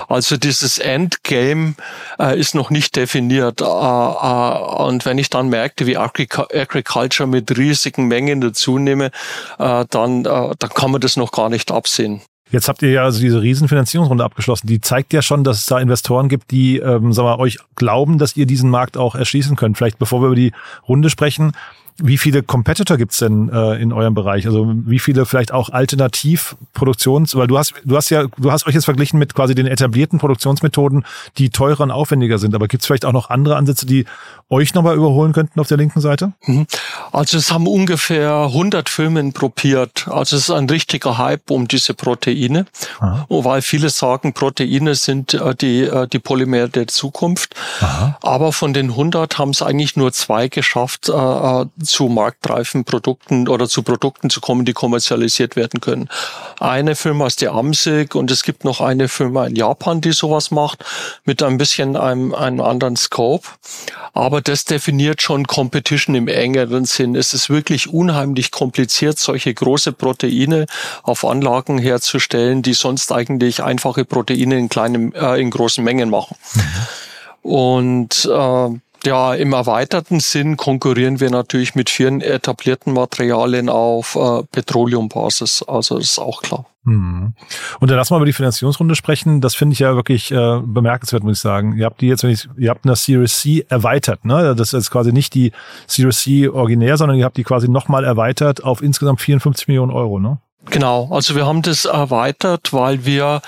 Also 0.08 0.38
dieses 0.38 0.78
Endgame 0.78 1.74
äh, 2.18 2.40
ist 2.40 2.54
noch 2.54 2.70
nicht 2.70 2.96
definiert. 2.96 3.60
Äh, 3.60 3.64
äh, 3.64 4.82
und 4.82 5.04
wenn 5.04 5.18
ich 5.18 5.28
dann 5.28 5.50
merke, 5.50 5.84
wie 5.86 5.98
Agriculture 5.98 7.26
mit 7.26 7.58
riesigen 7.58 8.08
Mengen 8.08 8.40
dazu 8.40 8.78
nehme, 8.78 9.10
äh, 9.58 9.84
dann, 9.90 10.24
dann 10.24 10.56
kann 10.58 10.90
man 10.92 11.02
das 11.02 11.18
noch 11.18 11.30
gar 11.30 11.50
nicht 11.50 11.70
absehen. 11.70 12.22
Jetzt 12.50 12.68
habt 12.68 12.82
ihr 12.82 12.90
ja 12.90 13.04
also 13.04 13.20
diese 13.20 13.40
Riesenfinanzierungsrunde 13.40 14.24
abgeschlossen. 14.24 14.66
Die 14.66 14.80
zeigt 14.80 15.12
ja 15.12 15.22
schon, 15.22 15.44
dass 15.44 15.58
es 15.58 15.66
da 15.66 15.78
Investoren 15.78 16.28
gibt, 16.28 16.50
die 16.50 16.78
ähm, 16.78 17.12
sagen 17.12 17.28
wir, 17.28 17.38
euch 17.38 17.58
glauben, 17.76 18.18
dass 18.18 18.36
ihr 18.36 18.46
diesen 18.46 18.70
Markt 18.70 18.96
auch 18.96 19.14
erschließen 19.14 19.56
könnt. 19.56 19.78
Vielleicht 19.78 19.98
bevor 19.98 20.20
wir 20.20 20.26
über 20.26 20.36
die 20.36 20.52
Runde 20.88 21.10
sprechen, 21.10 21.52
wie 22.02 22.18
viele 22.18 22.42
Competitor 22.42 22.96
gibt's 22.96 23.18
denn 23.18 23.48
äh, 23.48 23.76
in 23.76 23.92
eurem 23.92 24.14
Bereich? 24.14 24.46
Also 24.46 24.72
wie 24.74 24.98
viele 24.98 25.26
vielleicht 25.26 25.52
auch 25.52 25.70
Alternativproduktions, 25.70 27.34
weil 27.36 27.46
du 27.46 27.58
hast, 27.58 27.74
du 27.84 27.96
hast 27.96 28.10
ja, 28.10 28.24
du 28.36 28.50
hast 28.50 28.66
euch 28.66 28.74
jetzt 28.74 28.84
verglichen 28.84 29.18
mit 29.18 29.34
quasi 29.34 29.54
den 29.54 29.66
etablierten 29.66 30.18
Produktionsmethoden, 30.18 31.04
die 31.38 31.50
teurer 31.50 31.80
und 31.80 31.90
aufwendiger 31.90 32.38
sind. 32.38 32.54
Aber 32.54 32.68
gibt's 32.68 32.86
vielleicht 32.86 33.04
auch 33.04 33.12
noch 33.12 33.30
andere 33.30 33.56
Ansätze, 33.56 33.86
die 33.86 34.06
euch 34.48 34.74
nochmal 34.74 34.96
überholen 34.96 35.32
könnten 35.32 35.60
auf 35.60 35.68
der 35.68 35.76
linken 35.76 36.00
Seite? 36.00 36.32
Mhm. 36.46 36.66
Also 37.12 37.38
es 37.38 37.52
haben 37.52 37.66
ungefähr 37.66 38.46
100 38.46 38.88
Firmen 38.88 39.32
probiert. 39.32 40.08
Also 40.08 40.36
es 40.36 40.44
ist 40.44 40.50
ein 40.50 40.68
richtiger 40.68 41.18
Hype 41.18 41.50
um 41.50 41.68
diese 41.68 41.94
Proteine, 41.94 42.66
Aha. 42.98 43.26
weil 43.28 43.62
viele 43.62 43.90
sagen, 43.90 44.32
Proteine 44.32 44.94
sind 44.94 45.34
äh, 45.34 45.54
die, 45.54 45.82
äh, 45.82 46.08
die 46.08 46.18
Polymere 46.18 46.68
der 46.68 46.88
Zukunft. 46.88 47.54
Aha. 47.80 48.18
Aber 48.22 48.52
von 48.52 48.72
den 48.72 48.90
100 48.90 49.38
haben 49.38 49.50
es 49.50 49.62
eigentlich 49.62 49.96
nur 49.96 50.12
zwei 50.12 50.48
geschafft, 50.48 51.08
äh, 51.08 51.12
zu 51.90 52.08
marktreifen 52.08 52.84
Produkten 52.84 53.48
oder 53.48 53.68
zu 53.68 53.82
Produkten 53.82 54.30
zu 54.30 54.40
kommen, 54.40 54.64
die 54.64 54.72
kommerzialisiert 54.72 55.56
werden 55.56 55.80
können. 55.80 56.08
Eine 56.58 56.94
Firma 56.96 57.26
ist 57.26 57.40
die 57.40 57.48
Amsig 57.48 58.14
und 58.14 58.30
es 58.30 58.42
gibt 58.42 58.64
noch 58.64 58.80
eine 58.80 59.08
Firma 59.08 59.46
in 59.46 59.56
Japan, 59.56 60.00
die 60.00 60.12
sowas 60.12 60.50
macht, 60.50 60.84
mit 61.24 61.42
ein 61.42 61.58
bisschen 61.58 61.96
einem, 61.96 62.34
einem 62.34 62.60
anderen 62.60 62.96
Scope. 62.96 63.48
Aber 64.12 64.40
das 64.40 64.64
definiert 64.64 65.22
schon 65.22 65.46
Competition 65.46 66.14
im 66.14 66.28
engeren 66.28 66.84
Sinn. 66.84 67.14
Es 67.14 67.34
ist 67.34 67.50
wirklich 67.50 67.92
unheimlich 67.92 68.50
kompliziert, 68.50 69.18
solche 69.18 69.52
große 69.52 69.92
Proteine 69.92 70.66
auf 71.02 71.24
Anlagen 71.24 71.78
herzustellen, 71.78 72.62
die 72.62 72.74
sonst 72.74 73.12
eigentlich 73.12 73.62
einfache 73.62 74.04
Proteine 74.04 74.58
in 74.58 74.68
kleinen, 74.68 75.12
äh, 75.14 75.36
in 75.36 75.50
großen 75.50 75.84
Mengen 75.84 76.10
machen. 76.10 76.36
Mhm. 76.54 76.62
Und 77.42 78.28
äh, 78.30 78.68
ja, 79.04 79.34
im 79.34 79.52
erweiterten 79.52 80.20
Sinn 80.20 80.56
konkurrieren 80.56 81.20
wir 81.20 81.30
natürlich 81.30 81.74
mit 81.74 81.90
vielen 81.90 82.20
etablierten 82.20 82.92
Materialien 82.92 83.68
auf 83.68 84.16
äh, 84.16 84.42
Petroleumbasis. 84.50 85.62
Also 85.66 85.98
das 85.98 86.10
ist 86.10 86.18
auch 86.18 86.42
klar. 86.42 86.66
Mhm. 86.84 87.34
Und 87.78 87.90
dann 87.90 87.96
lass 87.96 88.10
mal 88.10 88.16
über 88.16 88.26
die 88.26 88.32
Finanzierungsrunde 88.32 88.94
sprechen. 88.94 89.40
Das 89.40 89.54
finde 89.54 89.74
ich 89.74 89.80
ja 89.80 89.94
wirklich 89.94 90.30
äh, 90.30 90.60
bemerkenswert, 90.64 91.22
muss 91.22 91.38
ich 91.38 91.42
sagen. 91.42 91.76
Ihr 91.76 91.84
habt 91.84 92.00
die 92.00 92.08
jetzt, 92.08 92.22
wenn 92.22 92.30
ich, 92.30 92.48
ihr 92.56 92.70
habt 92.70 92.84
eine 92.84 92.96
Series 92.96 93.40
C 93.40 93.66
erweitert, 93.68 94.24
ne? 94.24 94.54
Das 94.54 94.72
ist 94.72 94.90
quasi 94.90 95.12
nicht 95.12 95.34
die 95.34 95.52
Series 95.86 96.20
C 96.20 96.48
originär, 96.48 96.96
sondern 96.96 97.18
ihr 97.18 97.24
habt 97.24 97.36
die 97.36 97.44
quasi 97.44 97.68
nochmal 97.68 98.04
erweitert 98.04 98.64
auf 98.64 98.82
insgesamt 98.82 99.20
54 99.20 99.68
Millionen 99.68 99.92
Euro, 99.92 100.18
ne? 100.18 100.38
Genau, 100.66 101.08
also 101.10 101.34
wir 101.36 101.46
haben 101.46 101.62
das 101.62 101.86
erweitert, 101.86 102.74
weil 102.74 103.06
wir 103.06 103.40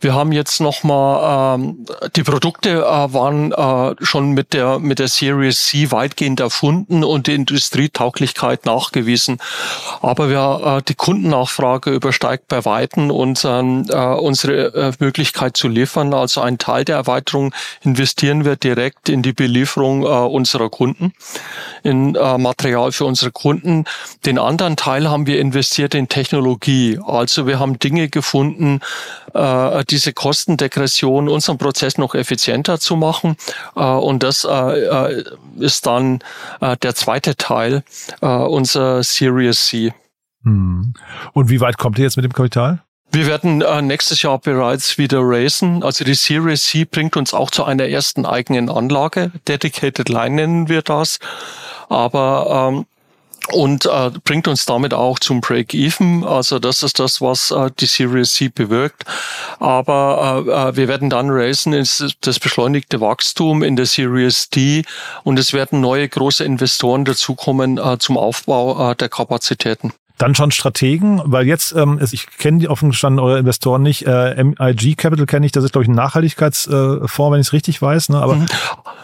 wir 0.00 0.14
haben 0.14 0.30
jetzt 0.30 0.60
nochmal 0.60 1.56
ähm, 1.58 1.86
die 2.14 2.22
Produkte 2.22 2.70
äh, 2.70 3.12
waren 3.12 3.50
äh, 3.50 3.96
schon 4.04 4.30
mit 4.30 4.52
der 4.52 4.78
mit 4.78 5.00
der 5.00 5.08
Series 5.08 5.66
C 5.66 5.90
weitgehend 5.90 6.38
erfunden 6.38 7.02
und 7.02 7.26
die 7.26 7.34
Industrietauglichkeit 7.34 8.64
nachgewiesen, 8.64 9.38
aber 10.02 10.28
wir 10.28 10.78
äh, 10.78 10.82
die 10.86 10.94
Kundennachfrage 10.94 11.90
übersteigt 11.90 12.46
bei 12.46 12.64
weitem 12.64 13.10
unseren 13.10 13.88
äh, 13.88 13.96
unsere 13.96 14.72
äh, 14.72 14.92
Möglichkeit 15.00 15.56
zu 15.56 15.66
liefern. 15.66 16.14
Also 16.14 16.42
ein 16.42 16.58
Teil 16.58 16.84
der 16.84 16.94
Erweiterung 16.94 17.52
investieren 17.82 18.44
wir 18.44 18.54
direkt 18.54 19.08
in 19.08 19.22
die 19.22 19.32
Belieferung 19.32 20.04
äh, 20.04 20.06
unserer 20.06 20.70
Kunden, 20.70 21.12
in 21.82 22.14
äh, 22.14 22.38
Material 22.38 22.92
für 22.92 23.04
unsere 23.04 23.32
Kunden. 23.32 23.84
Den 24.26 24.38
anderen 24.38 24.76
Teil 24.76 25.10
haben 25.10 25.26
wir 25.26 25.40
investiert 25.40 25.96
in 25.96 26.08
Technologie 26.08 26.51
Technologie. 26.58 26.98
Also 27.04 27.46
wir 27.46 27.58
haben 27.58 27.78
Dinge 27.78 28.08
gefunden, 28.08 28.80
äh, 29.34 29.84
diese 29.88 30.12
Kostendegression 30.12 31.28
unseren 31.28 31.58
Prozess 31.58 31.98
noch 31.98 32.14
effizienter 32.14 32.78
zu 32.78 32.96
machen. 32.96 33.36
Äh, 33.76 33.82
und 33.82 34.22
das 34.22 34.44
äh, 34.44 34.50
äh 34.50 35.24
ist 35.58 35.86
dann 35.86 36.20
äh, 36.60 36.76
der 36.78 36.94
zweite 36.94 37.36
Teil 37.36 37.82
äh, 38.20 38.26
unserer 38.26 39.02
Series 39.02 39.66
C. 39.66 39.92
Hm. 40.44 40.94
Und 41.32 41.50
wie 41.50 41.60
weit 41.60 41.78
kommt 41.78 41.98
ihr 41.98 42.04
jetzt 42.04 42.16
mit 42.16 42.24
dem 42.24 42.32
Kapital? 42.32 42.82
Wir 43.12 43.26
werden 43.26 43.60
äh, 43.60 43.82
nächstes 43.82 44.22
Jahr 44.22 44.38
bereits 44.38 44.96
wieder 44.96 45.20
racen. 45.20 45.82
Also 45.82 46.04
die 46.04 46.14
Series 46.14 46.64
C 46.64 46.86
bringt 46.86 47.16
uns 47.16 47.34
auch 47.34 47.50
zu 47.50 47.64
einer 47.64 47.86
ersten 47.86 48.24
eigenen 48.24 48.70
Anlage. 48.70 49.30
Dedicated 49.46 50.08
Line 50.08 50.34
nennen 50.34 50.68
wir 50.68 50.80
das. 50.80 51.18
Aber 51.90 52.72
ähm, 52.72 52.86
und 53.50 53.86
äh, 53.86 54.10
bringt 54.24 54.48
uns 54.48 54.66
damit 54.66 54.94
auch 54.94 55.18
zum 55.18 55.40
Break-Even. 55.40 56.24
Also 56.24 56.58
das 56.58 56.82
ist 56.82 56.98
das, 56.98 57.20
was 57.20 57.50
äh, 57.50 57.70
die 57.78 57.86
Series 57.86 58.34
C 58.34 58.48
bewirkt. 58.48 59.04
Aber 59.58 60.44
äh, 60.46 60.50
äh 60.50 60.76
wir 60.76 60.88
werden 60.88 61.10
dann 61.10 61.28
racen 61.30 61.72
ist 61.72 62.16
das 62.20 62.38
beschleunigte 62.38 63.00
Wachstum 63.00 63.62
in 63.62 63.76
der 63.76 63.86
Series 63.86 64.50
D 64.50 64.84
und 65.24 65.38
es 65.38 65.52
werden 65.52 65.80
neue 65.80 66.08
große 66.08 66.44
Investoren 66.44 67.04
dazukommen 67.04 67.78
äh, 67.78 67.98
zum 67.98 68.16
Aufbau 68.16 68.92
äh, 68.92 68.96
der 68.96 69.08
Kapazitäten. 69.08 69.92
Dann 70.18 70.36
schon 70.36 70.52
Strategen, 70.52 71.20
weil 71.24 71.48
jetzt, 71.48 71.74
ähm, 71.74 71.98
ich 72.12 72.28
kenne 72.38 72.58
die 72.58 72.68
offen 72.68 72.90
gestanden 72.90 73.18
eure 73.18 73.40
Investoren 73.40 73.82
nicht. 73.82 74.06
Äh, 74.06 74.44
MIG 74.44 74.96
Capital 74.96 75.26
kenne 75.26 75.46
ich, 75.46 75.52
das 75.52 75.64
ist, 75.64 75.72
glaube 75.72 75.82
ich, 75.82 75.88
ein 75.88 75.96
Nachhaltigkeitsfonds, 75.96 77.18
wenn 77.18 77.40
ich 77.40 77.48
es 77.48 77.52
richtig 77.52 77.82
weiß. 77.82 78.10
Ne? 78.10 78.18
Aber 78.18 78.36
mhm. 78.36 78.46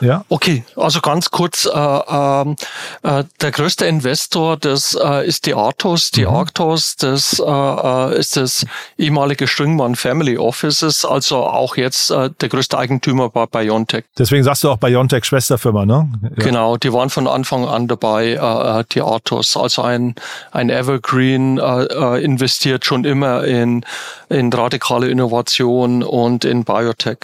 Ja. 0.01 0.25
Okay, 0.29 0.65
also 0.77 1.01
ganz 1.01 1.31
kurz, 1.31 1.67
äh, 1.67 1.71
ähm, 1.71 2.57
äh, 3.03 3.25
der 3.41 3.51
größte 3.51 3.87
Investor, 3.87 4.57
das 4.57 4.99
äh, 5.01 5.27
ist 5.27 5.47
die 5.47 5.55
Artos, 5.55 6.11
die 6.11 6.27
mhm. 6.27 6.35
Arctos, 6.35 6.97
das 6.97 7.39
äh, 7.39 7.45
äh, 7.45 8.19
ist 8.19 8.37
das 8.37 8.67
ehemalige 8.99 9.47
Stringmann 9.47 9.95
Family 9.95 10.37
Offices, 10.37 11.05
also 11.05 11.39
auch 11.39 11.77
jetzt 11.77 12.11
äh, 12.11 12.31
der 12.41 12.49
größte 12.49 12.77
Eigentümer 12.77 13.29
bei 13.29 13.47
BioNTech. 13.47 14.05
Deswegen 14.19 14.45
sagst 14.45 14.65
du 14.65 14.71
auch 14.71 14.79
BioNTech 14.79 15.25
Schwesterfirma, 15.25 15.87
ne? 15.87 16.09
Ja. 16.23 16.45
Genau, 16.45 16.77
die 16.77 16.93
waren 16.93 17.11
von 17.11 17.27
Anfang 17.27 17.67
an 17.67 17.89
dabei, 17.89 18.33
äh, 18.33 18.85
die 18.93 19.01
Artos, 19.01 19.57
also 19.57 19.83
ein, 19.83 20.15
ein 20.53 20.71
Ever 20.71 20.89
Evergreen 20.99 21.59
äh, 21.59 21.85
äh, 21.85 22.25
investiert 22.25 22.85
schon 22.85 23.05
immer 23.05 23.45
in, 23.45 23.85
in 24.29 24.53
radikale 24.53 25.09
Innovation 25.09 26.03
und 26.03 26.45
in 26.45 26.65
Biotech. 26.65 27.19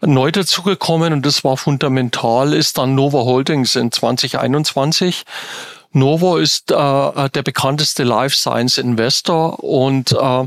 Neu 0.00 0.30
dazugekommen, 0.30 1.12
und 1.12 1.24
das 1.26 1.44
war 1.44 1.56
fundamental, 1.56 1.89
ist 1.96 2.78
dann 2.78 2.94
Nova 2.94 3.18
Holdings 3.18 3.76
in 3.76 3.92
2021. 3.92 5.24
Novo 5.92 6.36
ist 6.36 6.70
äh, 6.70 6.74
der 6.74 7.42
bekannteste 7.42 8.04
Life 8.04 8.36
Science 8.36 8.78
Investor 8.78 9.62
und 9.64 10.12
äh, 10.12 10.46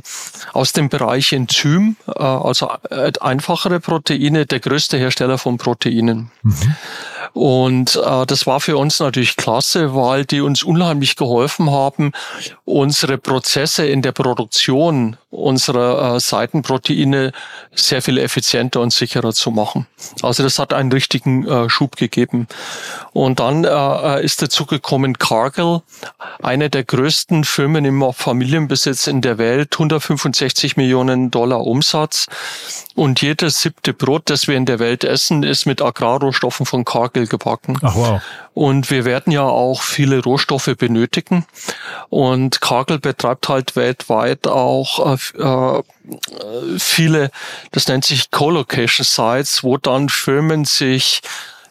aus 0.53 0.71
dem 0.71 0.88
Bereich 0.88 1.33
Enzym, 1.33 1.97
äh, 2.07 2.23
also 2.23 2.71
äh, 2.89 3.12
einfachere 3.19 3.81
Proteine, 3.81 4.45
der 4.45 4.62
größte 4.62 4.97
Hersteller 4.97 5.38
von 5.38 5.57
Proteinen. 5.57 6.31
Mhm. 6.43 6.75
Und 7.34 7.96
äh, 7.96 8.25
das 8.28 8.46
war 8.46 8.60
für 8.60 8.78
uns 8.78 9.00
natürlich 9.00 9.36
klasse, 9.36 9.96
weil 9.96 10.24
die 10.25 10.42
uns 10.42 10.63
unheimlich 10.63 11.16
geholfen 11.16 11.72
haben, 11.72 12.12
unsere 12.63 13.18
Prozesse 13.18 13.88
in 13.88 14.02
der 14.04 14.12
Produktion 14.12 15.18
unserer 15.34 16.16
äh, 16.16 16.20
Seitenproteine 16.20 17.32
sehr 17.74 18.02
viel 18.02 18.20
effizienter 18.20 18.82
und 18.82 18.94
sicherer 18.94 19.34
zu 19.34 19.50
machen. 19.50 19.88
Also 20.22 20.44
das 20.44 20.60
hat 20.60 20.74
einen 20.74 20.92
richtigen 20.92 21.48
äh, 21.48 21.70
Schub 21.70 21.96
gegeben. 21.96 22.48
Und 23.13 23.40
dann 23.40 23.63
äh, 23.63 23.70
äh 23.70 24.24
ist 24.24 24.42
dazu 24.42 24.66
gekommen 24.66 25.18
Cargill, 25.18 25.82
eine 26.42 26.70
der 26.70 26.84
größten 26.84 27.44
Firmen 27.44 27.84
im 27.86 28.13
Familienbesitz 28.13 29.08
in 29.08 29.22
der 29.22 29.38
Welt, 29.38 29.74
165 29.74 30.78
Millionen 30.78 31.32
Dollar 31.32 31.62
Umsatz. 31.62 32.28
Und 32.96 33.22
jedes 33.22 33.62
siebte 33.62 33.94
Brot, 33.94 34.24
das 34.25 34.48
wir 34.48 34.56
in 34.56 34.66
der 34.66 34.80
Welt 34.80 35.04
essen, 35.04 35.44
ist 35.44 35.66
mit 35.66 35.82
Agrarrohstoffen 35.82 36.66
von 36.66 36.86
Cargill 36.86 37.23
Kagel 37.24 37.27
gebacken. 37.27 37.77
Ach 37.82 37.96
wow. 37.96 38.22
Und 38.53 38.92
wir 38.92 39.06
werden 39.06 39.32
ja 39.32 39.44
auch 39.44 39.82
viele 39.82 40.22
Rohstoffe 40.22 40.70
benötigen. 40.77 41.46
Und 42.10 42.62
Kagel 42.62 43.00
betreibt 43.00 43.50
halt 43.50 43.75
weltweit 43.75 44.48
auch 44.48 45.18
äh, 45.18 45.42
äh, 45.42 45.84
viele, 46.77 47.32
das 47.72 47.88
nennt 47.88 48.06
sich 48.06 48.32
Co-Location 48.32 49.06
Sites, 49.06 49.63
wo 49.63 49.77
dann 49.77 50.10
Firmen 50.10 50.65
sich 50.65 51.22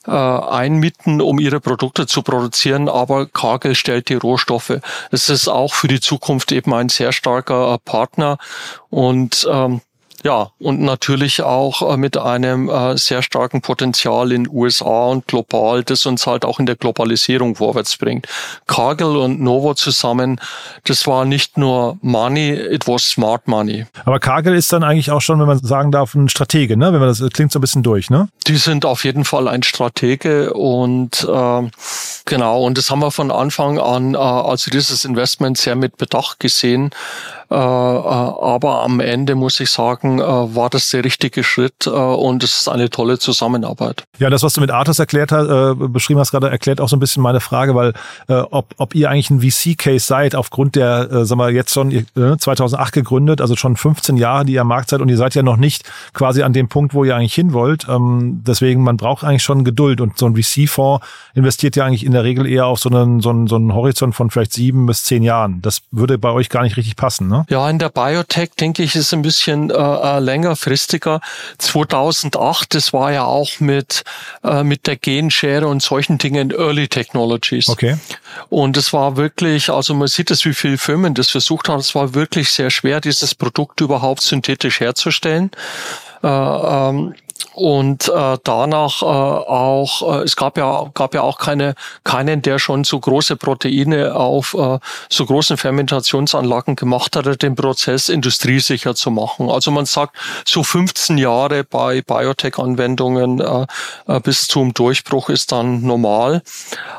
äh, 0.07 0.11
einmieten, 0.11 1.21
um 1.21 1.39
ihre 1.39 1.61
Produkte 1.61 2.09
zu 2.09 2.23
produzieren, 2.23 2.89
aber 2.89 3.27
Kagel 3.27 3.77
stellt 3.77 4.09
die 4.09 4.15
Rohstoffe. 4.15 4.81
Es 5.13 5.29
ist 5.29 5.47
auch 5.47 5.75
für 5.75 5.87
die 5.87 6.01
Zukunft 6.01 6.51
eben 6.51 6.75
ein 6.75 6.89
sehr 6.89 7.13
starker 7.13 7.79
Partner 7.85 8.39
und 8.91 9.47
ähm, 9.49 9.81
ja, 10.23 10.51
und 10.61 10.81
natürlich 10.81 11.43
auch 11.43 11.93
äh, 11.93 11.97
mit 11.97 12.17
einem 12.17 12.69
äh, 12.69 12.97
sehr 12.97 13.23
starken 13.23 13.61
Potenzial 13.61 14.31
in 14.31 14.49
USA 14.49 15.07
und 15.07 15.27
global, 15.27 15.83
das 15.83 16.07
uns 16.07 16.27
halt 16.27 16.45
auch 16.45 16.61
in 16.61 16.67
der 16.67 16.77
Globalisierung 16.77 17.57
vorwärts 17.57 17.97
bringt. 17.97 18.29
Kagel 18.67 19.17
und 19.17 19.41
Novo 19.41 19.75
zusammen, 19.75 20.41
das 20.85 21.07
war 21.07 21.25
nicht 21.25 21.59
nur 21.59 21.99
Money, 22.03 22.53
it 22.53 22.87
was 22.87 23.03
smart 23.03 23.49
money. 23.49 23.87
Aber 24.05 24.21
Kagel 24.21 24.55
ist 24.55 24.73
dann 24.73 24.85
eigentlich 24.85 25.11
auch 25.11 25.21
schon, 25.21 25.41
wenn 25.41 25.47
man 25.47 25.59
sagen 25.59 25.91
darf, 25.91 26.15
ein 26.15 26.29
Stratege, 26.29 26.77
ne? 26.77 26.93
Wenn 26.93 27.01
man 27.01 27.09
das, 27.09 27.19
das 27.19 27.31
klingt 27.31 27.51
so 27.51 27.59
ein 27.59 27.63
bisschen 27.63 27.83
durch, 27.83 28.09
ne? 28.09 28.29
Die 28.47 28.57
sind 28.57 28.85
auf 28.85 29.05
jeden 29.05 29.25
Fall 29.25 29.49
ein 29.49 29.63
Stratege 29.63 30.53
und 30.55 31.27
äh, 31.29 31.71
genau, 32.25 32.65
und 32.65 32.79
das 32.79 32.91
haben 32.91 33.01
wir 33.01 33.11
von 33.11 33.31
Anfang 33.33 33.79
an, 33.79 34.15
äh, 34.15 34.19
also 34.19 34.71
dieses 34.71 35.05
Investment 35.05 35.59
sehr 35.59 35.75
mit 35.75 35.97
Bedacht 35.97 36.39
gesehen. 36.39 36.91
Äh, 37.53 37.55
äh, 37.55 37.59
aber 37.59 38.83
am 38.83 38.99
Ende 39.01 39.35
muss 39.35 39.61
ich 39.61 39.71
sagen, 39.71 40.21
äh, 40.21 40.23
war 40.23 40.71
das 40.71 40.89
der 40.89 41.05
richtige 41.05 41.45
Schritt 41.45 41.87
und 41.87 42.43
es 42.43 42.63
ist 42.63 42.69
eine 42.69 42.89
tolle 42.89 43.19
Zusammenarbeit. 43.19 44.05
Ja, 44.19 44.31
das, 44.31 44.43
was 44.43 44.55
du 44.55 44.61
mit 44.61 44.71
Arthurs 44.71 44.99
erklärt 44.99 45.33
hast, 45.33 45.49
beschrieben 45.93 46.21
hast 46.21 46.31
gerade, 46.31 46.49
erklärt 46.49 46.81
auch 46.81 46.89
so 46.89 46.97
ein 46.97 47.01
bisschen 47.01 47.23
meine 47.23 47.41
Frage, 47.41 47.75
weil 47.75 47.93
ob, 48.29 48.75
ob 48.79 48.95
ihr 48.95 49.11
eigentlich 49.11 49.31
ein 49.31 49.41
VC-Case 49.41 50.07
seid, 50.07 50.35
aufgrund 50.35 50.77
der, 50.77 51.27
sagen 51.27 51.41
wir 51.41 51.51
jetzt 51.51 51.73
schon 51.73 52.07
2008 52.15 52.93
gegründet, 52.93 53.41
also 53.41 53.57
schon 53.57 53.77
15 53.77 54.17
Jahre, 54.17 54.45
die 54.45 54.55
ihr 54.55 54.61
am 54.61 54.69
Markt 54.69 54.91
seid 54.91 55.01
und 55.01 55.09
ihr 55.09 55.17
seid 55.17 55.35
ja 55.35 55.43
noch 55.43 55.57
nicht 55.57 55.85
quasi 56.15 56.43
an 56.43 56.53
dem 56.53 56.69
Punkt, 56.69 56.95
wo 56.95 57.05
ihr 57.05 57.17
eigentlich 57.17 57.35
hin 57.35 57.53
wollt. 57.53 57.87
Ähm, 57.89 58.43
deswegen, 58.47 58.83
man 58.83 58.97
braucht 58.97 59.25
eigentlich 59.25 59.43
schon 59.43 59.65
Geduld 59.65 60.01
und 60.01 60.19
so 60.19 60.27
ein 60.27 60.37
VC-Fonds 60.37 61.05
investiert 61.35 61.77
ja 61.77 61.85
eigentlich 61.85 62.07
in 62.07 62.13
der 62.13 62.25
Regel 62.25 62.47
eher 62.47 62.67
auf 62.67 62.79
so 62.79 62.89
einen, 62.89 63.21
so 63.21 63.31
einen, 63.31 63.47
so 63.47 63.57
einen 63.57 63.75
Horizont 63.75 64.15
von 64.15 64.31
vielleicht 64.31 64.53
sieben 64.53 64.87
bis 64.87 65.05
zehn 65.05 65.23
Jahren. 65.23 65.61
Das 65.63 65.83
würde 65.91 66.19
bei 66.19 66.31
euch 66.31 66.49
gar 66.49 66.63
nicht 66.63 66.77
richtig 66.77 66.97
passen, 66.97 67.29
ne? 67.29 67.42
Ja, 67.49 67.69
in 67.69 67.79
der 67.79 67.89
Biotech 67.89 68.51
denke 68.59 68.83
ich, 68.83 68.95
ist 68.95 69.13
ein 69.13 69.23
bisschen 69.23 69.71
äh, 69.71 69.75
äh 69.75 70.19
längerfristiger. 70.19 71.21
2008, 71.59 72.75
das 72.75 72.93
war 72.93 73.13
ja 73.13 73.25
auch 73.25 73.61
mit, 73.61 74.03
äh, 74.45 74.63
mit 74.63 74.87
der 74.87 74.97
Genschere 74.97 75.67
und 75.67 75.83
solchen 75.83 76.19
Dingen 76.19 76.51
Early 76.51 76.89
Technologies. 76.89 77.69
Okay. 77.69 77.97
Und 78.49 78.77
es 78.77 78.93
war 78.93 79.17
wirklich, 79.17 79.71
also 79.71 79.95
man 79.95 80.09
sieht 80.09 80.31
es, 80.31 80.45
wie 80.45 80.55
viele 80.55 80.79
Firmen 80.79 81.15
das 81.15 81.31
versucht 81.31 81.69
haben. 81.69 81.81
Es 81.81 81.95
war 81.95 82.15
wirklich 82.15 82.51
sehr 82.51 82.71
schwer, 82.71 83.01
dieses 83.01 83.35
Produkt 83.35 83.81
überhaupt 83.81 84.23
synthetisch 84.23 84.81
herzustellen. 84.81 85.51
Äh, 86.23 86.29
ähm, 86.29 87.15
und 87.55 88.09
äh, 88.09 88.39
danach 88.45 89.03
äh, 89.03 89.05
auch 89.05 90.21
äh, 90.21 90.23
es 90.23 90.37
gab 90.37 90.57
ja 90.57 90.91
gab 90.95 91.15
ja 91.15 91.23
auch 91.23 91.39
keine 91.39 91.75
keinen 92.05 92.43
der 92.43 92.59
schon 92.59 92.85
so 92.85 92.99
große 92.99 93.37
Proteine 93.37 94.15
auf 94.15 94.55
äh, 94.55 94.79
so 95.11 95.27
großen 95.27 95.57
Fermentationsanlagen 95.57 96.77
gemacht 96.77 97.17
hat, 97.17 97.43
den 97.43 97.55
Prozess 97.55 98.09
industriesicher 98.09 98.95
zu 98.95 99.11
machen. 99.11 99.51
Also 99.51 99.71
man 99.71 99.87
sagt 99.87 100.17
so 100.47 100.63
15 100.63 101.19
Jahre 101.19 101.65
bei 101.65 102.03
Biotech 102.03 102.59
Anwendungen 102.59 103.41
äh, 103.41 103.67
äh, 104.07 104.21
bis 104.21 104.47
zum 104.47 104.73
Durchbruch 104.73 105.29
ist 105.29 105.53
dann 105.53 105.83
normal, 105.83 106.43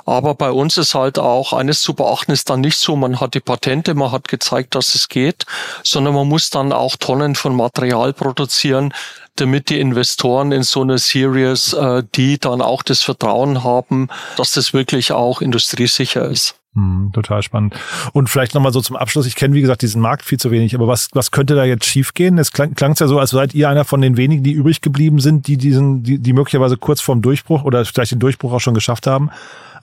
aber 0.06 0.36
bei 0.36 0.52
uns 0.52 0.78
ist 0.78 0.94
halt 0.94 1.18
auch 1.18 1.54
eines 1.54 1.82
zu 1.82 1.94
beachten 1.94 2.32
ist 2.32 2.50
dann 2.50 2.62
nicht 2.62 2.78
so, 2.78 2.96
man 2.96 3.20
hat 3.20 3.34
die 3.34 3.40
Patente, 3.40 3.94
man 3.94 4.12
hat 4.12 4.28
gezeigt, 4.28 4.76
dass 4.76 4.96
es 4.96 5.10
geht, 5.10 5.46
sondern 5.84 6.14
man 6.14 6.28
muss 6.28 6.50
dann 6.50 6.74
auch 6.74 6.96
Tonnen 6.98 7.36
von 7.36 7.56
Material 7.56 8.14
produzieren, 8.14 8.94
damit 9.36 9.70
die 9.70 9.80
Investoren 9.80 10.43
in 10.52 10.64
so 10.64 10.82
einer 10.82 10.98
Series, 10.98 11.74
äh, 11.74 12.04
die 12.16 12.40
dann 12.40 12.62
auch 12.62 12.84
das 12.84 13.02
Vertrauen 13.02 13.64
haben, 13.64 14.10
dass 14.38 14.52
das 14.52 14.74
wirklich 14.74 15.12
auch 15.12 15.42
industriesicher 15.42 16.26
ist. 16.26 16.56
Hm, 16.76 17.12
total 17.14 17.44
spannend. 17.44 17.76
Und 18.14 18.32
vielleicht 18.32 18.56
nochmal 18.56 18.74
so 18.74 18.82
zum 18.82 18.96
Abschluss. 18.96 19.28
Ich 19.28 19.36
kenne, 19.36 19.54
wie 19.54 19.62
gesagt, 19.62 19.84
diesen 19.84 20.02
Markt 20.02 20.26
viel 20.26 20.40
zu 20.40 20.50
wenig, 20.50 20.74
aber 20.74 20.88
was, 20.88 21.10
was 21.14 21.30
könnte 21.30 21.54
da 21.54 21.66
jetzt 21.66 21.86
schiefgehen? 21.86 22.40
Es 22.40 22.52
klang 22.52 22.74
es 22.76 23.00
ja 23.00 23.08
so, 23.08 23.20
als 23.20 23.30
seid 23.30 23.54
ihr 23.54 23.70
einer 23.70 23.86
von 23.86 24.02
den 24.02 24.18
wenigen, 24.18 24.42
die 24.42 24.54
übrig 24.54 24.82
geblieben 24.82 25.20
sind, 25.20 25.46
die 25.46 25.58
diesen, 25.58 26.02
die, 26.02 26.18
die 26.18 26.34
möglicherweise 26.34 26.78
kurz 26.78 27.00
vorm 27.00 27.22
Durchbruch 27.22 27.64
oder 27.64 27.86
vielleicht 27.86 28.12
den 28.12 28.20
Durchbruch 28.20 28.54
auch 28.54 28.60
schon 28.60 28.74
geschafft 28.74 29.06
haben. 29.06 29.30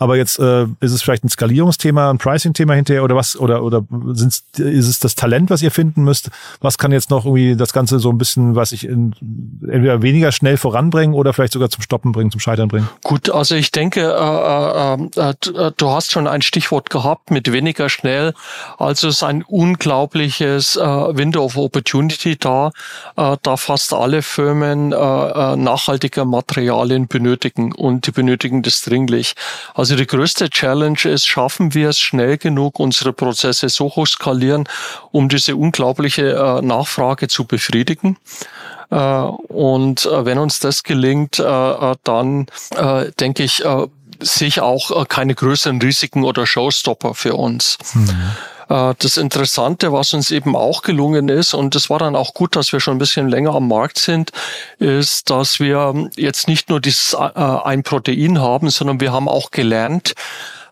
Aber 0.01 0.17
jetzt 0.17 0.39
äh, 0.39 0.65
ist 0.81 0.93
es 0.93 1.03
vielleicht 1.03 1.25
ein 1.25 1.29
Skalierungsthema, 1.29 2.11
ein 2.11 2.17
Pricing-Thema 2.17 2.73
hinterher 2.73 3.05
oder 3.05 3.17
was? 3.17 3.39
Oder 3.39 3.63
oder 3.63 3.85
sind's, 4.15 4.45
ist 4.57 4.89
es 4.89 4.99
das 4.99 5.15
Talent, 5.15 5.51
was 5.51 5.61
ihr 5.61 5.71
finden 5.71 6.05
müsst? 6.05 6.31
Was 6.61 6.79
kann 6.79 6.91
jetzt 6.91 7.11
noch 7.11 7.27
irgendwie 7.27 7.55
das 7.55 7.75
Ganze 7.75 7.99
so 7.99 8.09
ein 8.09 8.17
bisschen, 8.17 8.57
was 8.57 8.73
ich 8.73 8.85
in, 8.85 9.15
entweder 9.61 10.01
weniger 10.01 10.33
schnell 10.33 10.57
voranbringen 10.57 11.15
oder 11.15 11.35
vielleicht 11.35 11.53
sogar 11.53 11.69
zum 11.69 11.83
Stoppen 11.83 12.13
bringen, 12.13 12.31
zum 12.31 12.41
Scheitern 12.41 12.69
bringen? 12.69 12.89
Gut, 13.05 13.29
also 13.29 13.55
ich 13.55 13.73
denke, 13.73 14.01
äh, 14.01 15.21
äh, 15.21 15.29
äh, 15.31 15.73
du 15.77 15.91
hast 15.91 16.13
schon 16.13 16.27
ein 16.27 16.41
Stichwort 16.41 16.89
gehabt 16.89 17.31
mit 17.31 17.53
weniger 17.53 17.91
schnell. 17.91 18.33
Also 18.79 19.09
es 19.09 19.17
ist 19.17 19.23
ein 19.23 19.43
unglaubliches 19.43 20.77
äh, 20.77 20.81
Window 20.81 21.45
of 21.45 21.59
Opportunity 21.59 22.39
da, 22.39 22.71
äh, 23.19 23.37
da 23.43 23.57
fast 23.59 23.93
alle 23.93 24.23
Firmen 24.23 24.93
äh, 24.93 24.97
äh 24.97 25.57
nachhaltige 25.57 26.25
Materialien 26.25 27.07
benötigen 27.07 27.73
und 27.73 28.07
die 28.07 28.13
benötigen 28.13 28.63
das 28.63 28.81
dringlich. 28.81 29.35
Also 29.75 29.90
also 29.91 30.05
die 30.05 30.07
größte 30.07 30.51
Challenge 30.51 31.01
ist, 31.05 31.27
schaffen 31.27 31.75
wir 31.75 31.89
es 31.89 31.99
schnell 31.99 32.39
genug, 32.39 32.79
unsere 32.79 33.13
Prozesse 33.13 33.69
so 33.69 33.87
hoch 33.87 34.07
skalieren, 34.07 34.69
um 35.11 35.29
diese 35.29 35.57
unglaubliche 35.57 36.31
äh, 36.31 36.65
Nachfrage 36.65 37.27
zu 37.27 37.45
befriedigen. 37.45 38.17
Äh, 38.91 38.97
und 38.97 40.07
äh, 40.07 40.25
wenn 40.25 40.39
uns 40.39 40.61
das 40.61 40.85
gelingt, 40.85 41.41
äh, 41.41 41.43
äh, 41.43 41.97
dann 42.05 42.47
äh, 42.77 43.11
denke 43.19 43.43
ich, 43.43 43.65
sehe 44.21 44.47
ich 44.47 44.61
auch 44.61 45.09
keine 45.09 45.35
größeren 45.35 45.83
Risiken 45.83 46.23
oder 46.23 46.47
Showstopper 46.47 47.15
für 47.15 47.35
uns. 47.35 47.79
Mhm. 47.95 48.11
Das 48.71 49.17
Interessante, 49.17 49.93
was 49.93 50.15
uns 50.15 50.31
eben 50.31 50.55
auch 50.55 50.83
gelungen 50.83 51.29
ist, 51.29 51.55
und 51.55 51.75
es 51.75 51.91
war 51.91 51.99
dann 51.99 52.15
auch 52.15 52.35
gut, 52.35 52.55
dass 52.55 52.73
wir 52.73 52.79
schon 52.79 52.95
ein 52.95 52.99
bisschen 52.99 53.29
länger 53.29 53.53
am 53.53 53.67
Markt 53.67 53.99
sind, 53.99 54.31
ist, 54.79 55.29
dass 55.29 55.59
wir 55.59 56.09
jetzt 56.15 56.47
nicht 56.47 56.71
nur 56.71 56.79
dieses 56.79 57.15
äh, 57.15 57.17
ein 57.19 57.83
Protein 57.83 58.39
haben, 58.39 58.71
sondern 58.71 59.01
wir 59.01 59.13
haben 59.13 59.29
auch 59.29 59.51
gelernt, 59.51 60.15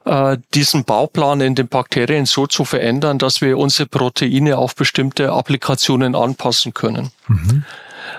äh, 0.05 0.37
diesen 0.55 0.85
Bauplan 0.85 1.41
in 1.41 1.57
den 1.57 1.67
Bakterien 1.67 2.25
so 2.25 2.47
zu 2.47 2.65
verändern, 2.65 3.19
dass 3.19 3.41
wir 3.41 3.59
unsere 3.59 3.89
Proteine 3.89 4.59
auf 4.59 4.77
bestimmte 4.77 5.33
Applikationen 5.33 6.15
anpassen 6.15 6.75
können. 6.75 7.11
Mhm. 7.27 7.65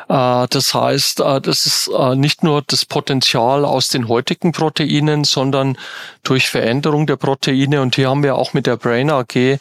Äh, 0.10 0.48
das 0.50 0.74
heißt, 0.74 1.19
äh, 1.22 1.39
das 1.39 1.65
ist 1.65 1.89
äh, 1.95 2.15
nicht 2.15 2.43
nur 2.43 2.63
das 2.65 2.86
Potenzial 2.86 3.63
aus 3.63 3.89
den 3.89 4.08
heutigen 4.08 4.52
Proteinen, 4.52 5.24
sondern 5.24 5.78
durch 6.24 6.50
Veränderung 6.50 7.06
der 7.06 7.15
Proteine. 7.15 7.82
Und 7.82 7.95
hier 7.95 8.10
haben 8.10 8.24
wir 8.24 8.36
auch 8.36 8.54
mit 8.54 8.65
der 8.65 8.76
Brain 8.76 9.12
AG 9.12 9.60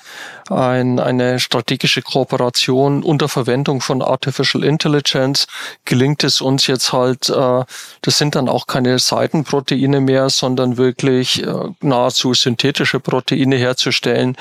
ein, 0.51 0.99
eine 0.99 1.39
strategische 1.39 2.03
Kooperation 2.03 3.03
unter 3.03 3.29
Verwendung 3.29 3.83
von 3.83 4.01
Artificial 4.03 4.65
Intelligence. 4.65 5.47
Gelingt 5.85 6.25
es 6.25 6.41
uns 6.41 6.67
jetzt 6.67 6.93
halt, 6.93 7.29
das 7.29 8.19
sind 8.19 8.35
dann 8.35 8.49
auch 8.49 8.67
keine 8.67 8.99
Seitenproteine 8.99 10.01
mehr, 10.01 10.31
sondern 10.31 10.79
wirklich 10.79 11.45
nahezu 11.81 12.33
synthetische 12.33 12.99
Proteine 12.99 13.57
herzustellen, 13.57 14.37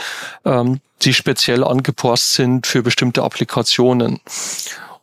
ähm, 0.45 0.79
die 1.01 1.13
speziell 1.13 1.63
angepasst 1.63 2.33
sind 2.33 2.67
für 2.67 2.81
bestimmte 2.83 3.23
Applikationen. 3.23 4.21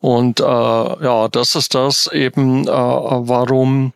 Und 0.05 0.39
äh, 0.39 0.45
ja, 0.45 1.29
das 1.29 1.55
ist 1.55 1.75
das 1.75 2.09
eben, 2.13 2.69
äh, 2.69 2.71
warum 2.71 3.95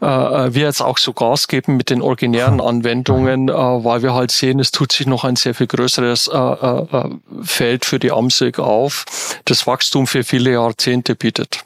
äh, 0.00 0.04
wir 0.04 0.62
jetzt 0.62 0.80
auch 0.80 0.98
so 0.98 1.12
Gas 1.12 1.46
geben 1.46 1.76
mit 1.76 1.90
den 1.90 2.02
originären 2.02 2.60
Anwendungen, 2.72 3.48
äh, 3.48 3.52
weil 3.52 4.02
wir 4.02 4.14
halt 4.14 4.32
sehen, 4.32 4.58
es 4.58 4.72
tut 4.72 4.90
sich 4.90 5.06
noch 5.06 5.22
ein 5.22 5.36
sehr 5.36 5.54
viel 5.54 5.68
größeres 5.68 6.26
äh, 6.26 6.36
äh, 6.36 7.10
Feld 7.42 7.84
für 7.84 8.00
die 8.00 8.10
Amsig 8.10 8.58
auf, 8.58 9.04
das 9.44 9.64
Wachstum 9.64 10.08
für 10.08 10.24
viele 10.24 10.50
Jahrzehnte 10.50 11.14
bietet. 11.14 11.60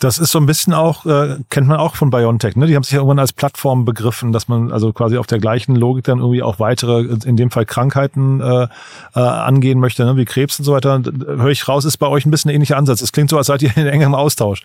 Das 0.00 0.18
ist 0.18 0.32
so 0.32 0.38
ein 0.38 0.46
bisschen 0.46 0.74
auch, 0.74 1.06
äh, 1.06 1.36
kennt 1.50 1.68
man 1.68 1.78
auch 1.78 1.94
von 1.94 2.10
BioNTech, 2.10 2.56
ne? 2.56 2.66
Die 2.66 2.74
haben 2.74 2.82
sich 2.82 2.92
ja 2.92 2.98
irgendwann 2.98 3.20
als 3.20 3.32
Plattform 3.32 3.84
begriffen, 3.84 4.32
dass 4.32 4.48
man 4.48 4.72
also 4.72 4.92
quasi 4.92 5.16
auf 5.18 5.26
der 5.26 5.38
gleichen 5.38 5.76
Logik 5.76 6.04
dann 6.04 6.18
irgendwie 6.18 6.42
auch 6.42 6.58
weitere, 6.58 7.02
in 7.24 7.36
dem 7.36 7.50
Fall 7.50 7.64
Krankheiten 7.64 8.40
äh, 8.40 8.66
äh, 9.14 9.20
angehen 9.20 9.78
möchte, 9.78 10.04
ne? 10.04 10.16
wie 10.16 10.24
Krebs 10.24 10.58
und 10.58 10.64
so 10.64 10.72
weiter. 10.72 11.00
Höre 11.04 11.48
ich 11.48 11.68
raus, 11.68 11.84
ist 11.84 11.98
bei 11.98 12.08
euch 12.08 12.26
ein 12.26 12.30
bisschen 12.30 12.50
ein 12.50 12.56
ähnlicher 12.56 12.76
Ansatz. 12.76 13.02
Es 13.02 13.12
klingt 13.12 13.30
so, 13.30 13.38
als 13.38 13.46
seid 13.46 13.62
ihr 13.62 13.76
in 13.76 13.86
engerem 13.86 14.14
Austausch. 14.14 14.64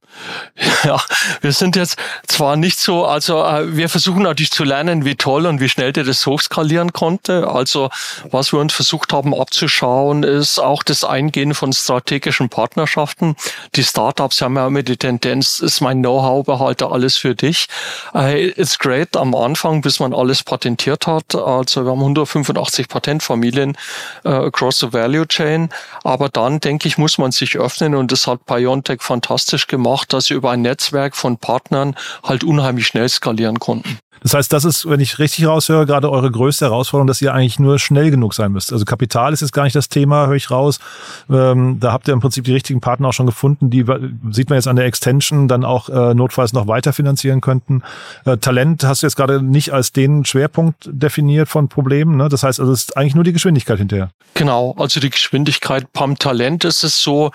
Ja, 0.83 0.99
wir 1.41 1.51
sind 1.51 1.75
jetzt 1.75 1.97
zwar 2.25 2.55
nicht 2.55 2.79
so, 2.79 3.05
also 3.05 3.43
äh, 3.43 3.75
wir 3.75 3.89
versuchen 3.89 4.23
natürlich 4.23 4.51
zu 4.51 4.63
lernen, 4.63 5.05
wie 5.05 5.15
toll 5.15 5.45
und 5.45 5.59
wie 5.59 5.69
schnell 5.69 5.93
der 5.93 6.05
das 6.05 6.25
hochskalieren 6.25 6.93
konnte. 6.93 7.49
Also 7.49 7.89
was 8.31 8.53
wir 8.53 8.59
uns 8.59 8.73
versucht 8.73 9.11
haben 9.13 9.33
abzuschauen, 9.33 10.23
ist 10.23 10.57
auch 10.57 10.83
das 10.83 11.03
Eingehen 11.03 11.53
von 11.53 11.73
strategischen 11.73 12.49
Partnerschaften. 12.49 13.35
Die 13.75 13.83
Startups 13.83 14.41
haben 14.41 14.55
ja 14.55 14.67
immer 14.67 14.83
die 14.83 14.97
Tendenz, 14.97 15.18
Tendenz 15.19 15.59
ist 15.59 15.81
mein 15.81 15.99
Know-how, 15.99 16.45
behalte 16.45 16.89
alles 16.91 17.17
für 17.17 17.35
dich. 17.35 17.67
Äh, 18.13 18.47
it's 18.49 18.79
great 18.79 19.15
am 19.15 19.35
Anfang, 19.35 19.81
bis 19.81 19.99
man 19.99 20.13
alles 20.13 20.43
patentiert 20.43 21.07
hat. 21.07 21.35
Also 21.35 21.85
wir 21.85 21.91
haben 21.91 21.99
185 21.99 22.87
Patentfamilien 22.87 23.77
äh, 24.23 24.29
across 24.29 24.79
the 24.79 24.91
value 24.91 25.27
chain. 25.27 25.69
Aber 26.03 26.29
dann, 26.29 26.59
denke 26.59 26.87
ich, 26.87 26.97
muss 26.97 27.17
man 27.17 27.31
sich 27.31 27.57
öffnen 27.57 27.95
und 27.95 28.11
das 28.11 28.27
hat 28.27 28.45
BioNTech 28.45 29.01
fantastisch 29.01 29.67
gemacht, 29.67 30.13
dass 30.13 30.25
sie 30.25 30.33
über 30.33 30.51
ein 30.51 30.61
Netzwerk 30.61 31.15
von 31.15 31.37
Partnern 31.37 31.95
halt 32.23 32.43
unheimlich 32.43 32.87
schnell 32.87 33.09
skalieren 33.09 33.59
konnten. 33.59 33.99
Das 34.21 34.33
heißt, 34.33 34.51
das 34.51 34.65
ist, 34.65 34.89
wenn 34.89 34.99
ich 34.99 35.19
richtig 35.19 35.45
raushöre, 35.45 35.85
gerade 35.85 36.11
eure 36.11 36.29
größte 36.29 36.65
Herausforderung, 36.65 37.07
dass 37.07 37.21
ihr 37.21 37.33
eigentlich 37.33 37.59
nur 37.59 37.79
schnell 37.79 38.11
genug 38.11 38.33
sein 38.33 38.51
müsst. 38.51 38.73
Also 38.73 38.85
Kapital 38.85 39.33
ist 39.33 39.41
jetzt 39.41 39.53
gar 39.53 39.63
nicht 39.63 39.75
das 39.75 39.89
Thema, 39.89 40.27
höre 40.27 40.35
ich 40.35 40.51
raus. 40.51 40.79
Ähm, 41.29 41.79
da 41.79 41.91
habt 41.91 42.07
ihr 42.07 42.13
im 42.13 42.19
Prinzip 42.19 42.43
die 42.43 42.53
richtigen 42.53 42.81
Partner 42.81 43.09
auch 43.09 43.13
schon 43.13 43.25
gefunden, 43.25 43.69
die 43.69 43.85
sieht 44.31 44.49
man 44.49 44.57
jetzt 44.57 44.67
an 44.67 44.75
der 44.75 44.85
Extension 44.85 45.47
dann 45.47 45.63
auch 45.63 45.89
äh, 45.89 46.13
notfalls 46.13 46.53
noch 46.53 46.67
weiter 46.67 46.93
finanzieren 46.93 47.41
könnten. 47.41 47.83
Äh, 48.25 48.37
Talent 48.37 48.83
hast 48.83 49.03
du 49.03 49.07
jetzt 49.07 49.15
gerade 49.15 49.41
nicht 49.41 49.71
als 49.71 49.91
den 49.91 50.25
Schwerpunkt 50.25 50.89
definiert 50.91 51.49
von 51.49 51.69
Problemen. 51.69 52.17
Ne? 52.17 52.29
Das 52.29 52.43
heißt, 52.43 52.59
also 52.59 52.71
es 52.71 52.81
ist 52.81 52.97
eigentlich 52.97 53.15
nur 53.15 53.23
die 53.23 53.33
Geschwindigkeit 53.33 53.77
hinterher. 53.77 54.09
Genau, 54.33 54.75
also 54.77 54.99
die 54.99 55.09
Geschwindigkeit 55.09 55.91
beim 55.93 56.17
Talent 56.17 56.63
ist 56.63 56.83
es 56.83 57.01
so, 57.01 57.31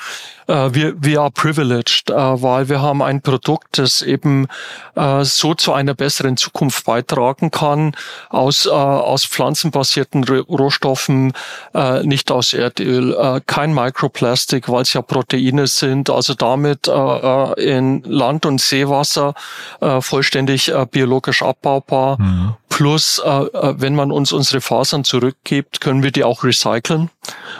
äh, 0.47 0.71
wir, 0.73 0.95
wir 1.03 1.21
are 1.21 1.31
privileged, 1.31 2.11
äh, 2.11 2.15
weil 2.15 2.69
wir 2.69 2.81
haben 2.81 3.03
ein 3.03 3.21
Produkt, 3.21 3.79
das 3.79 4.03
eben 4.03 4.47
äh, 4.95 5.25
so 5.25 5.55
zu 5.55 5.73
einer 5.73 5.95
besseren 5.95 6.37
Zukunft 6.37 6.74
beitragen 6.83 7.51
kann, 7.51 7.93
aus, 8.29 8.67
äh, 8.67 8.71
aus 8.71 9.25
pflanzenbasierten 9.25 10.25
Rohstoffen, 10.25 11.33
äh, 11.75 12.03
nicht 12.03 12.31
aus 12.31 12.53
Erdöl, 12.53 13.15
äh, 13.15 13.41
kein 13.47 13.75
Microplastik, 13.75 14.69
weil 14.69 14.83
es 14.83 14.93
ja 14.93 15.03
Proteine 15.03 15.67
sind, 15.67 16.11
also 16.11 16.35
damit 16.35 16.89
äh, 16.89 16.93
äh 16.93 17.55
in 17.65 18.03
Land- 18.03 18.47
und 18.47 18.61
Seewasser 18.61 19.35
äh, 19.81 20.01
vollständig 20.01 20.71
äh, 20.71 20.87
biologisch 20.91 21.43
abbaubar. 21.43 22.21
Mhm. 22.21 22.55
Plus, 22.75 23.23
äh, 23.25 23.29
äh, 23.29 23.75
wenn 23.79 23.95
man 23.95 24.11
uns 24.11 24.33
unsere 24.33 24.61
Fasern 24.61 25.05
zurückgibt, 25.05 25.81
können 25.81 26.03
wir 26.03 26.11
die 26.11 26.25
auch 26.25 26.43
recyceln. 26.43 27.09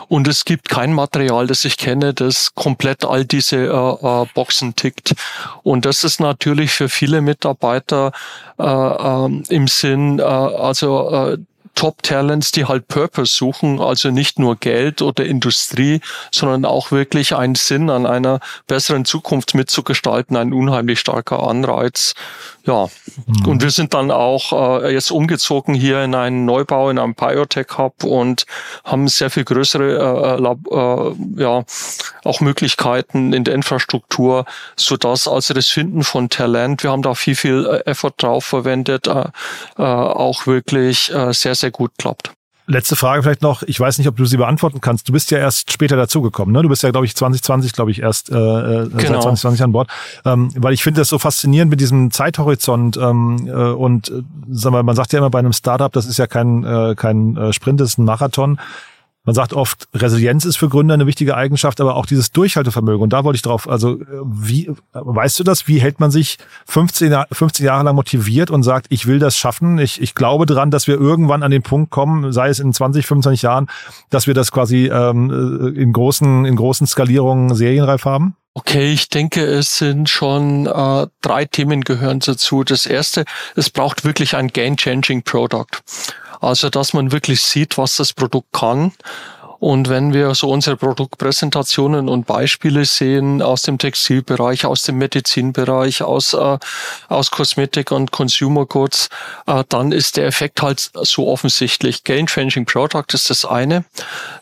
Und 0.09 0.27
es 0.27 0.45
gibt 0.45 0.69
kein 0.69 0.93
Material, 0.93 1.47
das 1.47 1.65
ich 1.65 1.77
kenne, 1.77 2.13
das 2.13 2.57
komplett 2.57 3.05
all 3.05 3.25
diese 3.25 3.59
äh, 3.59 4.23
äh, 4.23 4.27
Boxen 4.35 4.75
tickt. 4.75 5.15
Und 5.63 5.85
das 5.85 6.03
ist 6.03 6.19
natürlich 6.19 6.73
für 6.73 6.89
viele 6.89 7.21
Mitarbeiter 7.21 8.11
äh, 8.59 8.65
äh, 8.65 9.43
im 9.51 9.69
Sinn, 9.69 10.19
äh, 10.19 10.23
also 10.25 11.37
Top-Talents, 11.77 12.53
die 12.53 12.65
halt 12.65 12.89
Purpose 12.89 13.35
suchen, 13.37 13.81
also 13.81 14.11
nicht 14.11 14.39
nur 14.39 14.57
Geld 14.57 15.03
oder 15.03 15.25
Industrie, 15.25 16.01
sondern 16.33 16.65
auch 16.65 16.91
wirklich 16.91 17.35
einen 17.35 17.55
Sinn 17.55 17.91
an 17.91 18.07
einer 18.07 18.41
besseren 18.67 19.05
Zukunft 19.05 19.55
mitzugestalten, 19.55 20.37
ein 20.37 20.53
unheimlich 20.53 21.01
starker 21.01 21.47
Anreiz. 21.47 22.15
Ja, 22.67 22.89
mhm. 23.27 23.47
und 23.47 23.63
wir 23.63 23.71
sind 23.71 23.93
dann 23.93 24.11
auch 24.11 24.83
äh, 24.83 24.93
jetzt 24.95 25.11
umgezogen 25.11 25.75
hier 25.75 26.03
in 26.03 26.15
einen 26.15 26.47
Neubau, 26.47 26.89
in 26.89 26.99
einem 26.99 27.15
Biotech-Hub 27.15 28.05
und 28.05 28.47
haben 28.85 29.07
sehr 29.07 29.29
viel 29.29 29.45
größere 29.45 30.37
äh, 30.39 30.41
Lab, 30.41 30.59
äh, 30.71 31.43
ja, 31.43 31.65
auch 32.25 32.41
Möglichkeiten 32.41 33.35
in 33.35 33.45
der 33.45 33.55
Infrastruktur, 33.55 34.47
so 34.77 34.97
dass 34.97 35.29
also 35.29 35.53
das 35.53 35.69
Finden 35.69 36.05
von 36.05 36.31
Talent, 36.31 36.83
wir 36.83 36.91
haben 36.91 37.03
da 37.03 37.15
viel, 37.15 37.37
viel 37.37 37.67
äh, 37.67 37.91
Effort 37.91 38.15
drauf 38.17 38.47
verwendet, 38.47 39.09
äh, 39.09 39.27
äh, 39.77 39.83
auch 39.83 40.47
wirklich 40.47 41.13
äh, 41.13 41.35
sehr, 41.35 41.55
sehr 41.55 41.71
gut 41.71 41.93
klappt. 41.99 42.33
Letzte 42.67 42.97
Frage 42.97 43.23
vielleicht 43.23 43.43
noch. 43.43 43.63
Ich 43.63 43.79
weiß 43.79 43.99
nicht, 43.99 44.09
ob 44.09 44.17
du 44.17 44.25
sie 44.25 44.39
beantworten 44.39 44.81
kannst. 44.81 45.07
Du 45.07 45.13
bist 45.13 45.31
ja 45.31 45.37
erst 45.37 45.71
später 45.71 45.97
dazugekommen. 45.97 46.55
Ne? 46.55 46.63
Du 46.63 46.71
bist 46.71 46.83
ja, 46.83 46.91
glaube 46.91 47.05
ich, 47.05 47.15
2020, 47.15 47.73
glaube 47.75 47.91
ich, 47.91 48.01
erst 48.01 48.31
äh, 48.31 48.35
äh, 48.35 48.89
genau. 48.89 48.99
seit 48.99 49.23
2020 49.23 49.63
an 49.63 49.73
Bord. 49.73 49.91
Ähm, 50.25 50.51
weil 50.57 50.73
ich 50.73 50.83
finde 50.83 51.03
das 51.03 51.09
so 51.09 51.19
faszinierend 51.19 51.69
mit 51.71 51.81
diesem 51.81 52.11
Zeithorizont. 52.11 52.97
Ähm, 52.97 53.47
äh, 53.47 53.53
und 53.53 54.09
äh, 54.09 54.23
sag 54.51 54.73
mal, 54.73 54.83
man 54.83 54.97
sagt 54.97 55.13
ja 55.13 55.19
immer 55.19 55.29
bei 55.29 55.41
einem 55.41 55.53
Startup, 55.53 55.93
das 55.93 56.07
ist 56.07 56.17
ja 56.17 56.27
kein, 56.27 56.65
äh, 56.65 56.95
kein 56.97 57.37
äh, 57.37 57.53
Sprint, 57.53 57.81
das 57.81 57.91
ist 57.91 57.99
ein 57.99 58.07
Marathon. 58.07 58.59
Man 59.27 59.35
sagt 59.35 59.55
oft, 59.55 59.89
Resilienz 59.95 60.45
ist 60.45 60.57
für 60.57 60.69
Gründer 60.69 60.93
eine 60.93 61.07
wichtige 61.07 61.35
Eigenschaft, 61.35 61.81
aber 61.81 61.97
auch 61.97 62.05
dieses 62.05 62.31
Durchhaltevermögen. 62.31 63.03
Und 63.03 63.15
da 63.15 63.25
wollte 63.25 63.37
ich 63.37 63.43
drauf, 63.43 63.67
also 63.67 63.99
wie, 64.23 64.71
weißt 64.93 65.39
du 65.39 65.45
das? 65.45 65.67
Wie 65.67 65.81
hält 65.81 65.99
man 65.99 66.11
sich 66.11 66.37
15, 66.67 67.25
15 67.33 67.65
Jahre 67.65 67.85
lang 67.85 67.97
motiviert 67.97 68.51
und 68.51 68.63
sagt, 68.65 68.87
ich 68.91 69.07
will 69.07 69.19
das 69.19 69.39
schaffen? 69.39 69.79
Ich, 69.79 70.01
ich 70.03 70.15
glaube 70.15 70.45
dran, 70.45 70.71
dass 70.71 70.87
wir 70.87 71.01
irgendwann 71.01 71.43
an 71.43 71.51
den 71.51 71.63
Punkt 71.63 71.91
kommen, 71.91 72.33
sei 72.33 72.51
es 72.51 72.59
in 72.59 72.75
20, 72.75 73.07
25 73.07 73.43
Jahren, 73.43 73.69
dass 74.11 74.27
wir 74.27 74.35
das 74.35 74.53
quasi 74.53 74.91
ähm, 74.93 75.75
in 75.75 75.95
großen, 75.95 76.45
in 76.45 76.57
großen 76.57 76.87
Skalierungen 76.87 77.55
serienreif 77.55 78.05
haben? 78.05 78.37
Okay, 78.57 78.93
ich 78.93 79.09
denke, 79.09 79.45
es 79.45 79.79
sind 79.79 80.09
schon 80.09 80.67
äh, 80.67 81.07
drei 81.23 81.45
Themen 81.45 81.81
gehören 81.81 82.21
dazu. 82.21 82.63
Das 82.63 82.87
erste, 82.87 83.25
es 83.57 83.69
braucht 83.69 84.05
wirklich 84.05 84.37
ein 84.37 84.47
game-changing 84.47 85.25
Product. 85.25 85.83
Also, 86.45 86.71
dass 86.71 86.93
man 86.93 87.11
wirklich 87.11 87.43
sieht, 87.43 87.79
was 87.79 87.97
das 87.97 88.13
Produkt 88.13 88.53
kann. 88.53 88.93
Und 89.61 89.89
wenn 89.89 90.13
wir 90.13 90.35
so 90.35 90.51
unsere 90.51 90.77
Produktpräsentationen 90.77 92.11
und 92.11 92.27
Beispiele 92.27 92.85
sehen 92.85 93.41
aus 93.41 93.63
dem 93.63 93.79
Textilbereich, 93.79 94.67
aus 94.67 94.83
dem 94.83 94.99
Medizinbereich, 94.99 96.03
aus, 96.03 96.35
äh, 96.35 96.59
aus 97.09 97.31
Kosmetik 97.31 97.91
und 97.91 98.11
Consumer 98.11 98.67
Goods, 98.67 99.09
äh, 99.47 99.65
dann 99.71 99.91
ist 99.91 100.19
der 100.19 100.27
Effekt 100.27 100.61
halt 100.61 100.91
so 100.93 101.29
offensichtlich. 101.29 102.05
Game 102.05 102.27
Changing 102.27 102.67
Product 102.67 103.07
ist 103.15 103.31
das 103.31 103.47
eine. 103.47 103.87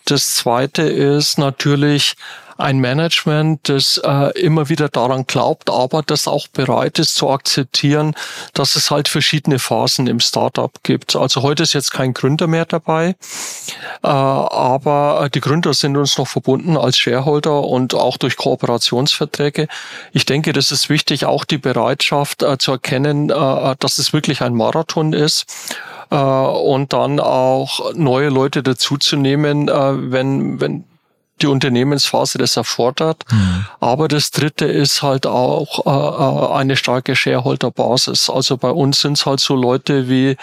Das 0.07 0.27
zweite 0.27 0.83
ist 0.83 1.39
natürlich 1.39 2.17
ein 2.63 2.79
Management, 2.79 3.69
das 3.69 4.01
äh, 4.03 4.39
immer 4.41 4.69
wieder 4.69 4.89
daran 4.89 5.27
glaubt, 5.27 5.69
aber 5.69 6.03
das 6.03 6.29
auch 6.29 6.49
bereit 6.49 6.99
ist 6.99 7.17
zu 7.17 7.29
akzeptieren, 7.29 8.15
dass 8.55 8.77
es 8.77 8.91
halt 8.91 9.09
verschiedene 9.09 9.59
Phasen 9.59 10.07
im 10.07 10.21
Startup 10.21 10.73
gibt. 10.83 11.17
Also 11.17 11.43
heute 11.43 11.65
ist 11.65 11.73
jetzt 11.73 11.91
kein 11.91 12.15
Gründer 12.15 12.47
mehr 12.47 12.65
dabei, 12.65 13.17
äh, 14.03 14.07
aber 14.07 15.29
die 15.35 15.41
Gründer 15.41 15.75
sind 15.75 15.97
uns 15.97 16.17
noch 16.17 16.29
verbunden 16.29 16.77
als 16.77 16.97
Shareholder 16.97 17.65
und 17.65 17.95
auch 17.95 18.17
durch 18.17 18.37
Kooperationsverträge. 18.37 19.67
Ich 20.13 20.25
denke, 20.25 20.53
das 20.53 20.71
ist 20.71 20.89
wichtig, 20.89 21.27
auch 21.27 21.45
die 21.45 21.59
Bereitschaft 21.59 22.43
äh, 22.43 22.59
zu 22.59 22.73
erkennen, 22.73 23.31
äh, 23.31 23.77
dass 23.79 23.99
es 23.99 24.13
wirklich 24.13 24.41
ein 24.41 24.55
Marathon 24.55 25.13
ist 25.13 25.47
äh, 26.11 26.17
und 26.17 26.93
dann 26.93 27.19
auch 27.19 27.93
neue 27.95 28.29
Leute 28.29 28.63
dazuzunehmen, 28.63 29.69
äh, 29.69 30.13
wenn, 30.13 30.61
wenn 30.61 30.85
die 31.43 31.47
Unternehmensphase 31.47 32.39
das 32.39 32.57
erfordert. 32.57 33.25
Mhm. 33.31 33.67
Aber 33.81 34.09
das 34.09 34.31
Dritte 34.31 34.67
ist 34.67 35.03
halt 35.03 35.27
auch 35.27 35.87
äh, 35.87 35.91
äh, 35.91 36.57
eine 36.59 36.77
starke 36.77 37.17
Shareholder-Basis. 37.17 38.31
Also 38.31 38.57
bei 38.57 38.71
uns 38.71 39.01
sind 39.01 39.19
es 39.19 39.27
halt 39.27 39.41
so 39.41 39.55
Leute 39.55 40.09
wie 40.09 40.37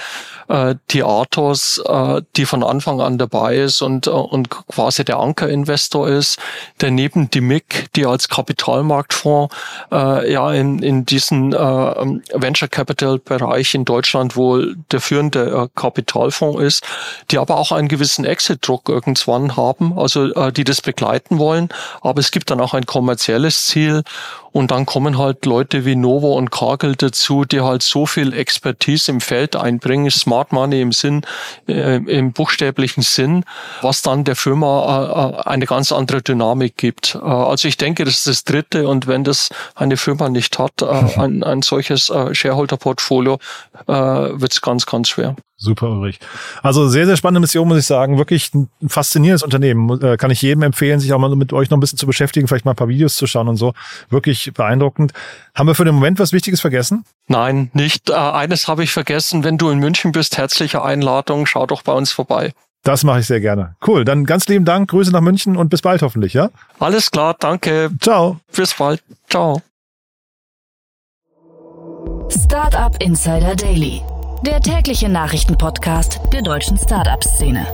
äh, 0.50 0.76
die 0.92 1.04
Athos, 1.04 1.82
äh, 1.86 2.22
die 2.36 2.46
von 2.46 2.64
Anfang 2.64 3.02
an 3.02 3.18
dabei 3.18 3.58
ist 3.58 3.82
und, 3.82 4.08
äh, 4.08 4.10
und 4.10 4.50
quasi 4.50 5.06
der 5.06 5.20
Ankerinvestor 5.20 6.10
ist. 6.10 6.40
Daneben 6.80 7.30
die 7.30 7.42
MIG, 7.42 7.88
die 7.96 8.06
als 8.06 8.30
Kapitalmarktfonds 8.30 9.56
äh, 9.92 10.32
ja 10.32 10.52
in, 10.52 10.80
in 10.80 11.06
diesen 11.06 11.54
äh, 11.54 11.58
Venture 11.58 12.68
Capital 12.68 13.20
Bereich 13.20 13.74
in 13.76 13.86
Deutschland 13.86 14.36
wohl 14.36 14.76
der 14.92 15.02
führende 15.02 15.50
äh, 15.50 15.68
Kapitalfonds 15.76 16.62
ist, 16.62 16.84
die 17.32 17.38
aber 17.38 17.58
auch 17.58 17.72
einen 17.72 17.88
gewissen 17.88 18.26
Exit-Druck 18.26 18.90
irgendwann 18.90 19.56
haben, 19.56 19.98
also 19.98 20.34
äh, 20.34 20.52
die 20.52 20.64
das 20.64 20.82
begleiten 20.90 21.38
wollen. 21.38 21.70
Aber 22.02 22.20
es 22.20 22.32
gibt 22.32 22.50
dann 22.50 22.60
auch 22.60 22.74
ein 22.74 22.88
kommerzielles 22.88 23.66
Ziel 23.66 24.02
und 24.52 24.72
dann 24.72 24.86
kommen 24.86 25.18
halt 25.18 25.46
Leute 25.46 25.86
wie 25.86 25.96
Novo 25.96 26.38
und 26.38 26.52
Kagel 26.52 26.96
dazu, 26.96 27.46
die 27.46 27.62
halt 27.62 27.84
so 27.84 28.06
viel 28.06 28.34
Expertise 28.34 29.12
im 29.12 29.22
Feld 29.22 29.56
einbringen, 29.56 30.10
Smart 30.12 30.52
Money 30.52 30.82
im 30.82 30.92
Sinn, 30.92 31.22
äh, 31.68 31.98
im 31.98 32.32
buchstäblichen 32.32 33.04
Sinn, 33.04 33.46
was 33.82 34.02
dann 34.02 34.24
der 34.24 34.36
Firma 34.36 35.42
äh, 35.46 35.50
eine 35.50 35.66
ganz 35.66 35.92
andere 35.92 36.22
Dynamik 36.22 36.78
gibt. 36.78 37.16
Äh, 37.16 37.20
also 37.20 37.68
ich 37.68 37.78
denke, 37.78 38.06
das 38.06 38.16
ist 38.16 38.28
das 38.28 38.44
Dritte 38.44 38.88
und 38.88 39.08
wenn 39.08 39.24
das 39.24 39.50
eine 39.76 39.98
Firma 39.98 40.30
nicht 40.30 40.58
hat, 40.60 40.82
äh, 40.82 40.86
ein, 41.20 41.44
ein 41.44 41.62
solches 41.62 42.10
äh, 42.10 42.34
Shareholder-Portfolio, 42.34 43.40
äh, 43.88 43.94
wird 43.94 44.52
es 44.52 44.62
ganz, 44.62 44.86
ganz 44.86 45.10
schwer. 45.10 45.36
Super, 45.62 45.90
Ulrich. 45.90 46.20
Also 46.64 46.88
sehr, 46.88 47.06
sehr 47.06 47.18
spannende 47.18 47.42
Mission, 47.42 47.68
muss 47.68 47.80
ich 47.80 47.86
sagen. 47.86 48.18
Wirklich 48.18 48.54
ein 48.54 48.70
faszinierendes 48.88 49.44
Unternehmen. 49.44 50.02
Äh, 50.02 50.16
kann 50.16 50.32
ich 50.32 50.42
jedem 50.42 50.64
empfehlen, 50.64 51.02
sich 51.02 51.12
auch 51.12 51.20
mal 51.20 51.36
mit 51.36 51.52
euch 51.52 51.70
noch 51.70 51.76
ein 51.76 51.82
bisschen 51.82 51.98
zu 51.98 52.08
beschäftigen, 52.08 52.48
vielleicht 52.48 52.64
mal 52.64 52.72
ein 52.72 52.78
paar 52.78 52.88
Videos 52.88 53.18
zu 53.18 53.28
schauen 53.28 53.50
und 53.50 53.58
so. 53.58 53.74
Wirklich 54.10 54.39
beeindruckend. 54.54 55.14
Haben 55.56 55.68
wir 55.68 55.76
für 55.76 55.86
den 55.86 55.96
Moment 55.96 56.20
was 56.20 56.34
Wichtiges 56.34 56.62
vergessen? 56.62 57.06
Nein, 57.28 57.70
nicht. 57.74 58.10
Äh, 58.10 58.14
eines 58.14 58.68
habe 58.68 58.84
ich 58.84 58.92
vergessen. 58.92 59.44
Wenn 59.44 59.58
du 59.58 59.70
in 59.70 59.80
München 59.80 60.12
bist, 60.12 60.38
herzliche 60.38 60.84
Einladung. 60.84 61.46
Schau 61.46 61.66
doch 61.66 61.82
bei 61.82 61.94
uns 61.94 62.12
vorbei. 62.12 62.54
Das 62.84 63.04
mache 63.04 63.20
ich 63.20 63.28
sehr 63.28 63.42
gerne. 63.42 63.76
Cool. 63.86 64.06
Dann 64.06 64.24
ganz 64.26 64.48
lieben 64.48 64.66
Dank. 64.66 64.90
Grüße 64.90 65.12
nach 65.12 65.22
München 65.22 65.58
und 65.58 65.70
bis 65.70 65.82
bald 65.82 66.02
hoffentlich, 66.02 66.34
ja? 66.34 66.50
Alles 66.80 67.12
klar. 67.12 67.36
Danke. 67.40 67.92
Ciao. 68.02 68.40
Bis 68.56 68.74
bald. 68.74 69.04
Ciao. 69.30 69.62
Startup 72.30 72.96
Insider 73.02 73.56
Daily 73.56 74.02
der 74.46 74.62
tägliche 74.62 75.10
Nachrichtenpodcast 75.10 76.22
der 76.32 76.42
deutschen 76.42 76.78
Startup-Szene. 76.78 77.68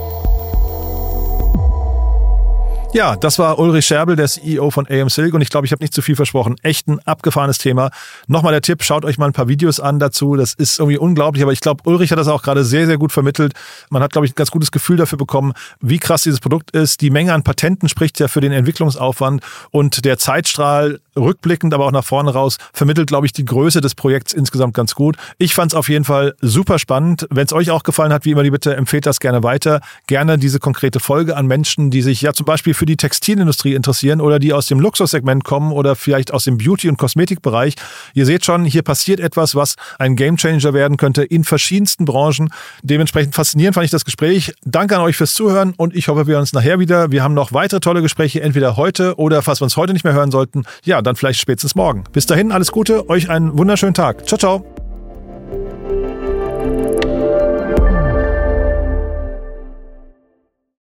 Ja, 2.96 3.14
das 3.14 3.38
war 3.38 3.58
Ulrich 3.58 3.84
Scherbel, 3.84 4.16
der 4.16 4.26
CEO 4.26 4.70
von 4.70 4.86
AM 4.88 5.10
Silk 5.10 5.34
und 5.34 5.42
ich 5.42 5.50
glaube, 5.50 5.66
ich 5.66 5.72
habe 5.72 5.84
nicht 5.84 5.92
zu 5.92 6.00
viel 6.00 6.16
versprochen. 6.16 6.56
Echt 6.62 6.88
ein 6.88 6.98
abgefahrenes 7.00 7.58
Thema. 7.58 7.90
Nochmal 8.26 8.52
der 8.52 8.62
Tipp, 8.62 8.82
schaut 8.82 9.04
euch 9.04 9.18
mal 9.18 9.26
ein 9.26 9.34
paar 9.34 9.48
Videos 9.48 9.80
an 9.80 9.98
dazu. 9.98 10.34
Das 10.34 10.54
ist 10.54 10.78
irgendwie 10.78 10.96
unglaublich, 10.96 11.42
aber 11.42 11.52
ich 11.52 11.60
glaube, 11.60 11.82
Ulrich 11.84 12.10
hat 12.10 12.18
das 12.18 12.26
auch 12.26 12.42
gerade 12.42 12.64
sehr, 12.64 12.86
sehr 12.86 12.96
gut 12.96 13.12
vermittelt. 13.12 13.52
Man 13.90 14.02
hat, 14.02 14.12
glaube 14.12 14.24
ich, 14.24 14.32
ein 14.32 14.34
ganz 14.34 14.50
gutes 14.50 14.70
Gefühl 14.70 14.96
dafür 14.96 15.18
bekommen, 15.18 15.52
wie 15.82 15.98
krass 15.98 16.22
dieses 16.22 16.40
Produkt 16.40 16.70
ist. 16.70 17.02
Die 17.02 17.10
Menge 17.10 17.34
an 17.34 17.42
Patenten 17.42 17.90
spricht 17.90 18.18
ja 18.18 18.28
für 18.28 18.40
den 18.40 18.52
Entwicklungsaufwand 18.52 19.42
und 19.70 20.06
der 20.06 20.16
Zeitstrahl 20.16 21.00
rückblickend, 21.16 21.74
aber 21.74 21.84
auch 21.84 21.92
nach 21.92 22.04
vorne 22.04 22.32
raus, 22.32 22.56
vermittelt, 22.72 23.08
glaube 23.08 23.26
ich, 23.26 23.34
die 23.34 23.44
Größe 23.44 23.82
des 23.82 23.94
Projekts 23.94 24.32
insgesamt 24.32 24.72
ganz 24.72 24.94
gut. 24.94 25.18
Ich 25.36 25.54
fand 25.54 25.72
es 25.72 25.76
auf 25.76 25.90
jeden 25.90 26.06
Fall 26.06 26.34
super 26.40 26.78
spannend. 26.78 27.26
Wenn 27.28 27.44
es 27.44 27.52
euch 27.52 27.70
auch 27.70 27.82
gefallen 27.82 28.12
hat, 28.12 28.24
wie 28.24 28.30
immer, 28.30 28.42
die 28.42 28.50
bitte 28.50 28.74
empfehlt 28.74 29.04
das 29.04 29.20
gerne 29.20 29.42
weiter. 29.42 29.82
Gerne 30.06 30.38
diese 30.38 30.60
konkrete 30.60 30.98
Folge 30.98 31.36
an 31.36 31.46
Menschen, 31.46 31.90
die 31.90 32.00
sich 32.00 32.22
ja 32.22 32.32
zum 32.32 32.46
Beispiel 32.46 32.72
für 32.72 32.85
die 32.86 32.96
Textilindustrie 32.96 33.74
interessieren 33.74 34.20
oder 34.20 34.38
die 34.38 34.52
aus 34.52 34.66
dem 34.66 34.80
Luxussegment 34.80 35.44
kommen 35.44 35.72
oder 35.72 35.96
vielleicht 35.96 36.32
aus 36.32 36.44
dem 36.44 36.58
Beauty- 36.58 36.88
und 36.88 36.96
Kosmetikbereich. 36.96 37.74
Ihr 38.14 38.26
seht 38.26 38.44
schon, 38.44 38.64
hier 38.64 38.82
passiert 38.82 39.20
etwas, 39.20 39.54
was 39.54 39.74
ein 39.98 40.16
Gamechanger 40.16 40.72
werden 40.72 40.96
könnte 40.96 41.22
in 41.22 41.44
verschiedensten 41.44 42.04
Branchen. 42.04 42.50
Dementsprechend 42.82 43.34
faszinierend 43.34 43.74
fand 43.74 43.84
ich 43.84 43.90
das 43.90 44.04
Gespräch. 44.04 44.54
Danke 44.64 44.96
an 44.96 45.02
euch 45.02 45.16
fürs 45.16 45.34
Zuhören 45.34 45.74
und 45.76 45.94
ich 45.94 46.08
hoffe, 46.08 46.26
wir 46.26 46.38
uns 46.38 46.52
nachher 46.52 46.78
wieder. 46.78 47.10
Wir 47.10 47.22
haben 47.22 47.34
noch 47.34 47.52
weitere 47.52 47.80
tolle 47.80 48.02
Gespräche, 48.02 48.40
entweder 48.40 48.76
heute 48.76 49.16
oder 49.16 49.42
falls 49.42 49.60
wir 49.60 49.64
uns 49.64 49.76
heute 49.76 49.92
nicht 49.92 50.04
mehr 50.04 50.14
hören 50.14 50.30
sollten, 50.30 50.64
ja, 50.84 51.02
dann 51.02 51.16
vielleicht 51.16 51.40
spätestens 51.40 51.74
morgen. 51.74 52.04
Bis 52.12 52.26
dahin, 52.26 52.52
alles 52.52 52.72
Gute, 52.72 53.08
euch 53.08 53.28
einen 53.28 53.58
wunderschönen 53.58 53.94
Tag. 53.94 54.26
Ciao, 54.26 54.38
ciao. 54.38 54.85